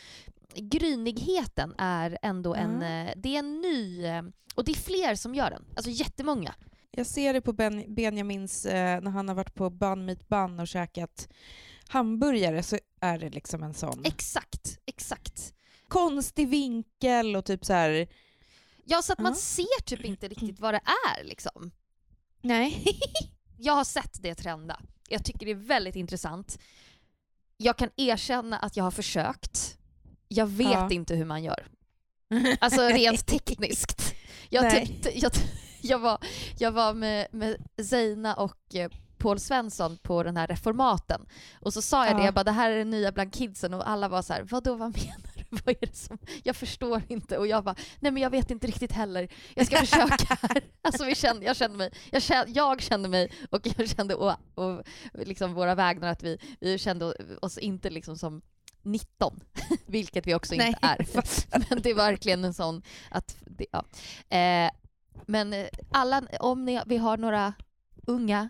grynigheten 0.54 1.74
är 1.78 2.18
ändå 2.22 2.54
en, 2.54 2.80
Ja. 2.80 2.86
eh, 2.88 3.12
det 3.16 3.34
är 3.34 3.38
en 3.38 3.60
ny, 3.60 4.04
eh, 4.04 4.22
och 4.54 4.64
det 4.64 4.72
är 4.72 4.76
fler 4.76 5.14
som 5.14 5.34
gör 5.34 5.50
den, 5.50 5.64
alltså 5.76 5.90
jättemånga. 5.90 6.54
Jag 6.90 7.06
ser 7.06 7.32
det 7.32 7.40
på 7.40 7.52
ben, 7.52 7.94
Benjamins, 7.94 8.66
eh, 8.66 9.00
när 9.00 9.10
han 9.10 9.28
har 9.28 9.34
varit 9.34 9.54
på 9.54 9.70
Bun 9.70 10.04
Meat 10.04 10.28
Bun 10.28 10.60
och 10.60 10.68
käkat 10.68 11.28
hamburgare 11.88 12.62
så 12.62 12.78
är 13.00 13.18
det 13.18 13.30
liksom 13.30 13.62
en 13.62 13.74
sån 13.74 14.04
Exakt, 14.04 14.78
exakt. 14.86 15.54
konstig 15.88 16.48
vinkel 16.48 17.36
och 17.36 17.44
typ 17.44 17.64
så 17.64 17.72
här. 17.72 18.08
Ja, 18.84 19.02
så 19.02 19.12
att 19.12 19.18
man 19.18 19.32
Ja. 19.32 19.36
ser 19.38 19.82
typ 19.84 20.04
inte 20.04 20.28
riktigt 20.28 20.60
vad 20.60 20.74
det 20.74 20.80
är 21.18 21.24
liksom. 21.24 21.70
nej. 22.42 22.84
Jag 23.62 23.72
har 23.72 23.84
sett 23.84 24.22
det 24.22 24.34
trenda. 24.34 24.80
Jag 25.08 25.24
tycker 25.24 25.46
det 25.46 25.52
är 25.52 25.66
väldigt 25.66 25.96
intressant. 25.96 26.58
Jag 27.56 27.76
kan 27.78 27.90
erkänna 27.96 28.58
att 28.58 28.76
jag 28.76 28.84
har 28.84 28.90
försökt. 28.90 29.78
Jag 30.32 30.46
vet 30.46 30.70
Ja. 30.72 30.90
inte 30.90 31.14
hur 31.14 31.24
man 31.24 31.44
gör. 31.44 31.66
Alltså 32.60 32.80
rent 32.88 33.26
tekniskt. 33.26 34.14
Jag, 34.48 34.70
tyckte, 34.70 35.18
jag, 35.18 35.32
jag, 35.82 35.98
var, 35.98 36.18
jag 36.58 36.72
var 36.72 36.94
med, 36.94 37.26
med 37.32 37.56
Zeina 37.84 38.34
och 38.34 38.74
eh, 38.74 38.90
Paul 39.18 39.38
Svensson 39.40 39.98
på 40.02 40.22
den 40.22 40.36
här 40.36 40.46
reformaten. 40.46 41.26
Och 41.60 41.72
så 41.72 41.82
sa 41.82 42.06
jag 42.06 42.16
det, 42.16 42.20
Ja. 42.20 42.24
jag 42.24 42.34
bara 42.34 42.44
det 42.44 42.50
här 42.52 42.70
är 42.70 42.76
det 42.78 42.84
nya 42.84 43.12
bland 43.12 43.32
kidsen 43.34 43.74
och 43.74 43.88
alla 43.90 44.08
var 44.08 44.22
så 44.22 44.32
här, 44.32 44.42
vadå 44.42 44.74
vad 44.74 44.96
menar 44.96 45.30
du? 45.34 45.40
Vad 45.64 45.68
är 45.82 45.86
det 45.86 45.96
som, 45.96 46.18
jag 46.42 46.56
förstår 46.56 47.02
inte. 47.08 47.38
Och 47.38 47.46
jag 47.46 47.64
bara, 47.64 47.74
nej 48.00 48.12
men 48.12 48.22
jag 48.22 48.30
vet 48.30 48.50
inte 48.50 48.66
riktigt 48.66 48.92
heller. 48.92 49.28
Jag 49.54 49.66
ska 49.66 49.76
försöka 49.78 50.38
här. 50.42 50.62
Alltså 50.82 51.04
vi 51.04 51.14
kände, 51.14 51.46
jag 51.46 51.56
kände 51.56 51.78
mig, 51.78 51.90
jag 52.10 52.22
kände, 52.22 52.52
jag 52.52 52.82
kände 52.82 53.08
mig 53.08 53.32
och 53.50 53.66
jag 53.78 53.88
kände 53.88 54.14
och, 54.14 54.34
och 54.54 54.82
liksom 55.12 55.54
våra 55.54 55.74
vägnar 55.74 56.08
att 56.08 56.22
vi, 56.22 56.38
vi 56.60 56.78
kände 56.78 57.14
oss 57.42 57.58
inte 57.58 57.90
liksom 57.90 58.16
som 58.18 58.42
19, 58.82 59.40
vilket 59.86 60.26
vi 60.26 60.34
också 60.34 60.54
Nej, 60.54 60.68
inte 60.68 60.78
är. 60.82 61.06
Men 61.70 61.82
det 61.82 61.90
är 61.90 61.94
verkligen 61.94 62.44
en 62.44 62.54
sån 62.54 62.82
att, 63.10 63.36
det, 63.46 63.66
ja. 63.72 63.84
Eh, 64.36 64.70
men 65.26 65.52
eh, 65.52 65.66
alla, 65.90 66.22
om 66.40 66.64
ni, 66.64 66.80
vi 66.86 66.96
har 66.96 67.16
några 67.16 67.54
unga 68.06 68.48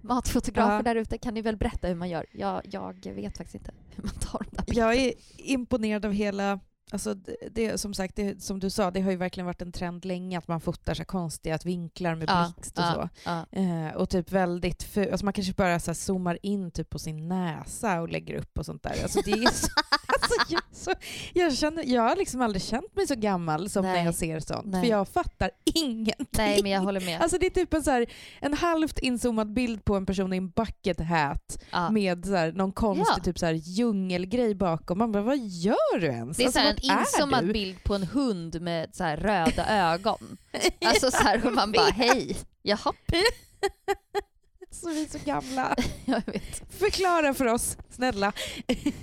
matfotografer 0.00 0.76
Ja. 0.76 0.82
där 0.82 0.96
ute 0.96 1.18
kan 1.18 1.34
ni 1.34 1.42
väl 1.42 1.56
berätta 1.56 1.88
hur 1.88 1.94
man 1.94 2.08
gör? 2.08 2.26
Jag, 2.32 2.62
jag 2.64 3.06
vet 3.14 3.36
faktiskt 3.36 3.54
inte 3.54 3.72
hur 3.90 4.02
man 4.02 4.14
tar 4.14 4.38
de 4.50 4.56
där 4.56 4.64
bilderna. 4.64 4.94
Jag 4.94 5.04
är 5.04 5.12
imponerad 5.36 6.04
av 6.04 6.12
hela 6.12 6.60
Alltså 6.92 7.14
det, 7.14 7.36
det, 7.50 7.78
som 7.80 7.94
sagt, 7.94 8.16
det, 8.16 8.42
som 8.42 8.60
du 8.60 8.70
sa, 8.70 8.90
det 8.90 9.00
har 9.00 9.10
ju 9.10 9.16
verkligen 9.16 9.46
varit 9.46 9.62
en 9.62 9.72
trend 9.72 10.04
länge 10.04 10.38
att 10.38 10.48
man 10.48 10.60
fotar 10.60 10.94
så 10.94 11.04
konstiga 11.04 11.58
vinklar 11.64 12.14
med 12.14 12.28
Ja, 12.28 12.52
blixt 12.56 12.78
och 12.78 12.84
ja, 12.84 12.92
så. 12.94 13.08
ja. 13.24 13.46
Eh, 13.60 13.94
och 13.96 14.10
typ 14.10 14.32
väldigt 14.32 14.84
fu- 14.84 15.10
alltså 15.10 15.24
man 15.24 15.32
kanske 15.32 15.52
bara 15.52 15.80
så 15.80 15.94
zoomar 15.94 16.38
in 16.42 16.70
typ 16.70 16.90
på 16.90 16.98
sin 16.98 17.28
näsa 17.28 18.00
och 18.00 18.08
lägger 18.08 18.34
upp 18.34 18.58
och 18.58 18.66
sånt 18.66 18.82
där. 18.82 19.02
Alltså 19.02 19.20
det 19.24 19.30
är 19.32 19.50
så, 19.52 19.68
alltså 20.22 20.52
jag, 20.54 20.62
så, 20.72 20.90
jag, 21.34 21.54
känner, 21.56 21.84
jag 21.86 22.02
har 22.02 22.16
liksom 22.16 22.40
aldrig 22.40 22.62
känt 22.62 22.96
mig 22.96 23.06
så 23.06 23.14
gammal 23.14 23.70
som 23.70 23.82
Nej. 23.84 23.92
när 23.98 24.04
jag 24.04 24.14
ser 24.14 24.40
sånt. 24.40 24.66
Nej. 24.66 24.82
För 24.82 24.88
jag 24.90 25.08
fattar 25.08 25.50
ingenting. 25.74 26.26
Nej 26.30 26.62
men 26.62 26.72
jag 26.72 26.80
håller 26.80 27.00
med. 27.00 27.20
Alltså 27.20 27.38
det 27.38 27.46
är 27.46 27.50
typ 27.50 27.74
en, 27.74 27.82
så 27.82 27.90
här, 27.90 28.06
en 28.40 28.54
halvt 28.54 28.98
inzoomad 28.98 29.52
bild 29.52 29.84
på 29.84 29.96
en 29.96 30.06
person 30.06 30.32
i 30.32 30.36
en 30.36 30.50
bucket 30.50 31.00
hat 31.00 31.58
Ja. 31.70 31.90
med 31.90 32.24
så 32.26 32.34
här, 32.36 32.52
någon 32.52 32.72
konstig 32.72 33.14
Ja. 33.18 33.24
typ 33.24 33.38
så 33.38 33.46
här, 33.46 33.52
djungelgrej 33.52 34.54
bakom. 34.54 34.98
Man 34.98 35.12
bara, 35.12 35.22
vad 35.22 35.38
gör 35.38 35.98
du 36.00 36.06
ens? 36.06 36.36
Det 36.36 36.42
är 36.42 36.46
alltså, 36.46 36.60
så 36.60 36.66
en 36.92 36.98
inzoomad 36.98 37.52
bild 37.52 37.84
på 37.84 37.94
en 37.94 38.02
hund 38.02 38.60
med 38.60 38.94
så 38.94 39.04
röda 39.04 39.66
ögon. 39.94 40.36
Alltså 40.84 41.10
så 41.10 41.16
här, 41.22 41.46
och 41.46 41.52
man 41.52 41.72
bara 41.72 41.90
hej, 41.90 42.36
jaha, 42.62 42.92
Så 44.74 44.88
vi 44.88 45.02
är 45.02 45.08
så 45.08 45.18
gamla. 45.24 45.76
jag 46.04 46.22
vet. 46.26 46.72
Förklara 46.78 47.34
för 47.34 47.46
oss, 47.46 47.76
snälla. 47.90 48.32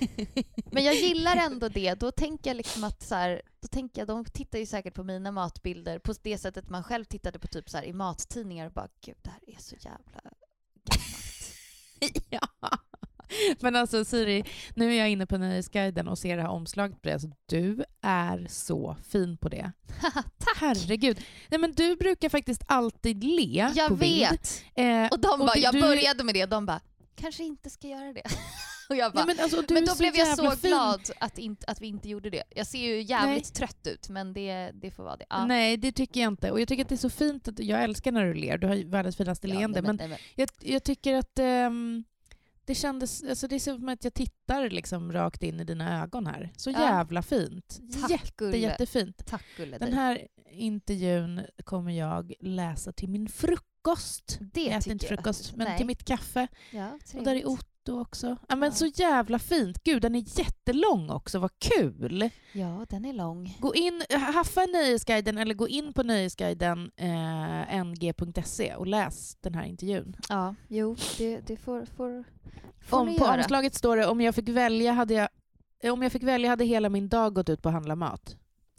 Men 0.70 0.84
jag 0.84 0.94
gillar 0.94 1.36
ändå 1.36 1.68
det. 1.68 1.94
Då 1.94 2.10
tänker 2.10 2.50
jag 2.50 2.56
liksom 2.56 2.84
att 2.84 3.02
så 3.02 3.14
här, 3.14 3.42
då 3.60 3.68
tänker 3.68 4.00
jag, 4.00 4.08
de 4.08 4.24
tittar 4.24 4.58
ju 4.58 4.66
säkert 4.66 4.94
på 4.94 5.04
mina 5.04 5.32
matbilder 5.32 5.98
på 5.98 6.14
det 6.22 6.38
sättet 6.38 6.68
man 6.68 6.84
själv 6.84 7.04
tittade 7.04 7.38
på 7.38 7.46
typ 7.46 7.70
så 7.70 7.76
här 7.76 7.84
i 7.84 7.92
mattidningar 7.92 8.66
och 8.66 8.72
bara 8.72 8.88
gud 9.04 9.16
det 9.22 9.30
här 9.30 9.40
är 9.46 9.60
så 9.60 9.76
jävla 9.80 10.20
gammalt. 10.84 11.54
ja. 12.30 12.48
Men 13.60 13.76
alltså 13.76 14.04
Siri, 14.04 14.44
nu 14.74 14.92
är 14.94 14.98
jag 14.98 15.10
inne 15.10 15.26
på 15.26 15.38
Nöjesguiden 15.38 16.08
och 16.08 16.18
ser 16.18 16.36
det 16.36 16.42
här 16.42 16.50
omslaget 16.50 17.02
på 17.02 17.08
det. 17.08 17.12
Alltså, 17.12 17.28
du 17.46 17.84
är 18.02 18.46
så 18.50 18.96
fin 19.08 19.36
på 19.36 19.48
det. 19.48 19.72
Tack! 20.38 20.56
Herregud. 20.56 21.20
Nej, 21.48 21.60
men 21.60 21.72
du 21.72 21.96
brukar 21.96 22.28
faktiskt 22.28 22.62
alltid 22.66 23.24
le 23.24 23.70
Jag 23.74 23.88
på 23.88 23.94
bild. 23.96 24.20
vet! 24.30 24.64
Eh, 24.74 25.06
Och 25.10 25.20
de 25.20 25.28
och 25.32 25.38
bara, 25.38 25.52
du- 25.54 25.60
jag 25.60 25.74
började 25.80 26.24
med 26.24 26.34
det 26.34 26.42
och 26.42 26.48
de 26.48 26.66
bara, 26.66 26.80
kanske 27.16 27.44
inte 27.44 27.70
ska 27.70 27.88
göra 27.88 28.12
det. 28.12 28.22
Och 28.90 28.96
jag 28.96 29.12
bara, 29.12 29.24
Nej, 29.24 29.34
men 29.36 29.44
alltså, 29.44 29.74
men 29.74 29.84
då 29.84 29.94
blev 29.98 30.16
jag 30.16 30.36
så 30.36 30.50
fin. 30.50 30.70
glad 30.70 31.00
att, 31.20 31.38
inte, 31.38 31.66
att 31.66 31.80
vi 31.80 31.86
inte 31.86 32.08
gjorde 32.08 32.30
det. 32.30 32.42
Jag 32.50 32.66
ser 32.66 32.78
ju 32.78 33.02
jävligt 33.02 33.54
trött 33.54 33.86
ut 33.86 34.08
men 34.08 34.32
det, 34.32 34.70
det 34.74 34.90
får 34.90 35.02
vara 35.02 35.16
det. 35.16 35.24
Ja. 35.30 35.46
Nej, 35.46 35.76
det 35.76 35.92
tycker 35.92 36.20
jag 36.20 36.28
inte. 36.32 36.50
Och 36.50 36.60
jag 36.60 36.68
tycker 36.68 36.82
att 36.82 36.88
det 36.88 36.94
är 36.94 36.96
så 36.96 37.10
fint. 37.10 37.48
Att, 37.48 37.58
jag 37.58 37.82
älskar 37.82 38.12
när 38.12 38.24
du 38.24 38.34
ler. 38.34 38.58
Du 38.58 38.66
har 38.66 38.74
ju 38.74 38.88
världens 38.88 39.16
finaste 39.16 39.48
Ja, 39.48 39.54
leende. 39.54 39.80
nej, 39.82 39.86
Men, 39.86 39.96
nej, 39.96 40.08
men, 40.08 40.18
jag, 40.34 40.48
jag 40.60 40.84
tycker 40.84 41.14
att 41.14 41.38
ehm, 41.38 42.04
det 42.68 42.74
kändes... 42.74 43.22
Alltså, 43.22 43.48
det 43.48 43.54
är 43.54 43.58
som 43.60 43.88
att 43.88 44.04
jag 44.04 44.14
tittar 44.14 44.70
liksom 44.70 45.12
rakt 45.12 45.42
in 45.42 45.60
i 45.60 45.64
dina 45.64 46.02
ögon 46.02 46.26
här. 46.26 46.52
Så 46.56 46.70
Ja. 46.70 46.80
jävla 46.80 47.22
fint. 47.22 47.80
Tack, 48.00 48.10
Jätte, 48.10 48.32
Gulle. 48.36 48.56
jättefint. 48.56 49.26
Tack 49.26 49.44
gulle 49.56 49.78
Den 49.78 49.92
här 49.92 50.26
intervjun 50.50 51.40
kommer 51.64 51.92
jag 51.92 52.32
läsa 52.40 52.92
till 52.92 53.08
min 53.08 53.28
frukost. 53.28 54.38
Det 54.40 54.62
jag 54.62 54.76
äter 54.76 54.92
inte 54.92 55.06
jag. 55.06 55.08
frukost, 55.18 55.56
men 55.56 55.66
Nej. 55.68 55.76
till 55.76 55.86
mitt 55.86 56.04
kaffe. 56.04 56.48
Ja, 56.70 56.90
Och 56.92 56.98
där 57.12 57.18
är 57.18 57.22
trevligt. 57.24 57.48
Otto 57.88 58.00
också. 58.00 58.36
Ja, 58.48 58.56
men 58.56 58.68
Ja. 58.68 58.74
Så 58.74 58.86
jävla 58.86 59.38
fint. 59.38 59.84
Gud, 59.84 60.02
den 60.02 60.14
är 60.14 60.38
jättelång 60.38 61.10
också. 61.10 61.38
Vad 61.38 61.50
kul! 61.58 62.30
Ja, 62.52 62.86
den 62.88 63.04
är 63.04 63.12
lång. 63.12 63.56
Gå 63.60 63.74
in, 63.74 64.02
haffa 64.10 64.66
Nöjesguiden 64.66 65.38
eller 65.38 65.54
gå 65.54 65.68
in 65.68 65.92
på 65.92 66.02
nöjesguiden 66.02 66.90
eh, 66.96 67.84
ng.se 67.84 68.74
och 68.74 68.86
läs 68.86 69.36
den 69.40 69.54
här 69.54 69.64
intervjun. 69.64 70.16
Ja, 70.28 70.54
jo, 70.68 70.96
det, 71.18 71.40
det 71.40 71.56
får, 71.56 71.84
får, 71.84 72.24
får 72.80 72.98
Om, 72.98 73.06
på 73.06 73.24
göra. 73.24 73.34
omslaget 73.34 73.74
står 73.74 73.96
det 73.96 74.06
om 74.06 74.20
jag 74.20 74.34
fick 74.34 74.48
välja 74.48 74.92
hade 74.92 75.14
jag 75.14 75.28
om 75.92 76.02
jag 76.02 76.12
fick 76.12 76.22
välja 76.22 76.50
hade 76.50 76.64
hela 76.64 76.88
min 76.88 77.08
dag 77.08 77.34
gått 77.34 77.48
ut 77.48 77.62
på 77.62 77.68
att 77.68 77.72
handla 77.72 77.96
mat. 77.96 78.36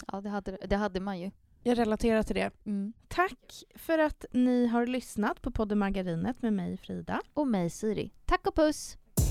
Ja, 0.08 0.22
det 0.22 0.30
hade, 0.30 0.58
det 0.68 0.76
hade 0.76 1.00
man 1.00 1.20
ju. 1.20 1.32
Jag 1.64 1.78
relaterar 1.78 2.24
till 2.24 2.36
det. 2.36 2.52
Mm. 2.66 2.94
Tack 3.08 3.64
för 3.76 4.00
att 4.00 4.26
ni 4.32 4.68
har 4.68 4.86
lyssnat 4.86 5.42
på 5.42 5.52
podden 5.52 5.78
Margarinet 5.78 6.42
med 6.42 6.54
mig 6.54 6.78
Frida. 6.78 7.22
Och 7.34 7.48
mig 7.48 7.70
Siri. 7.70 8.12
Tack 8.26 8.48
och 8.48 8.56
puss! 8.56 8.98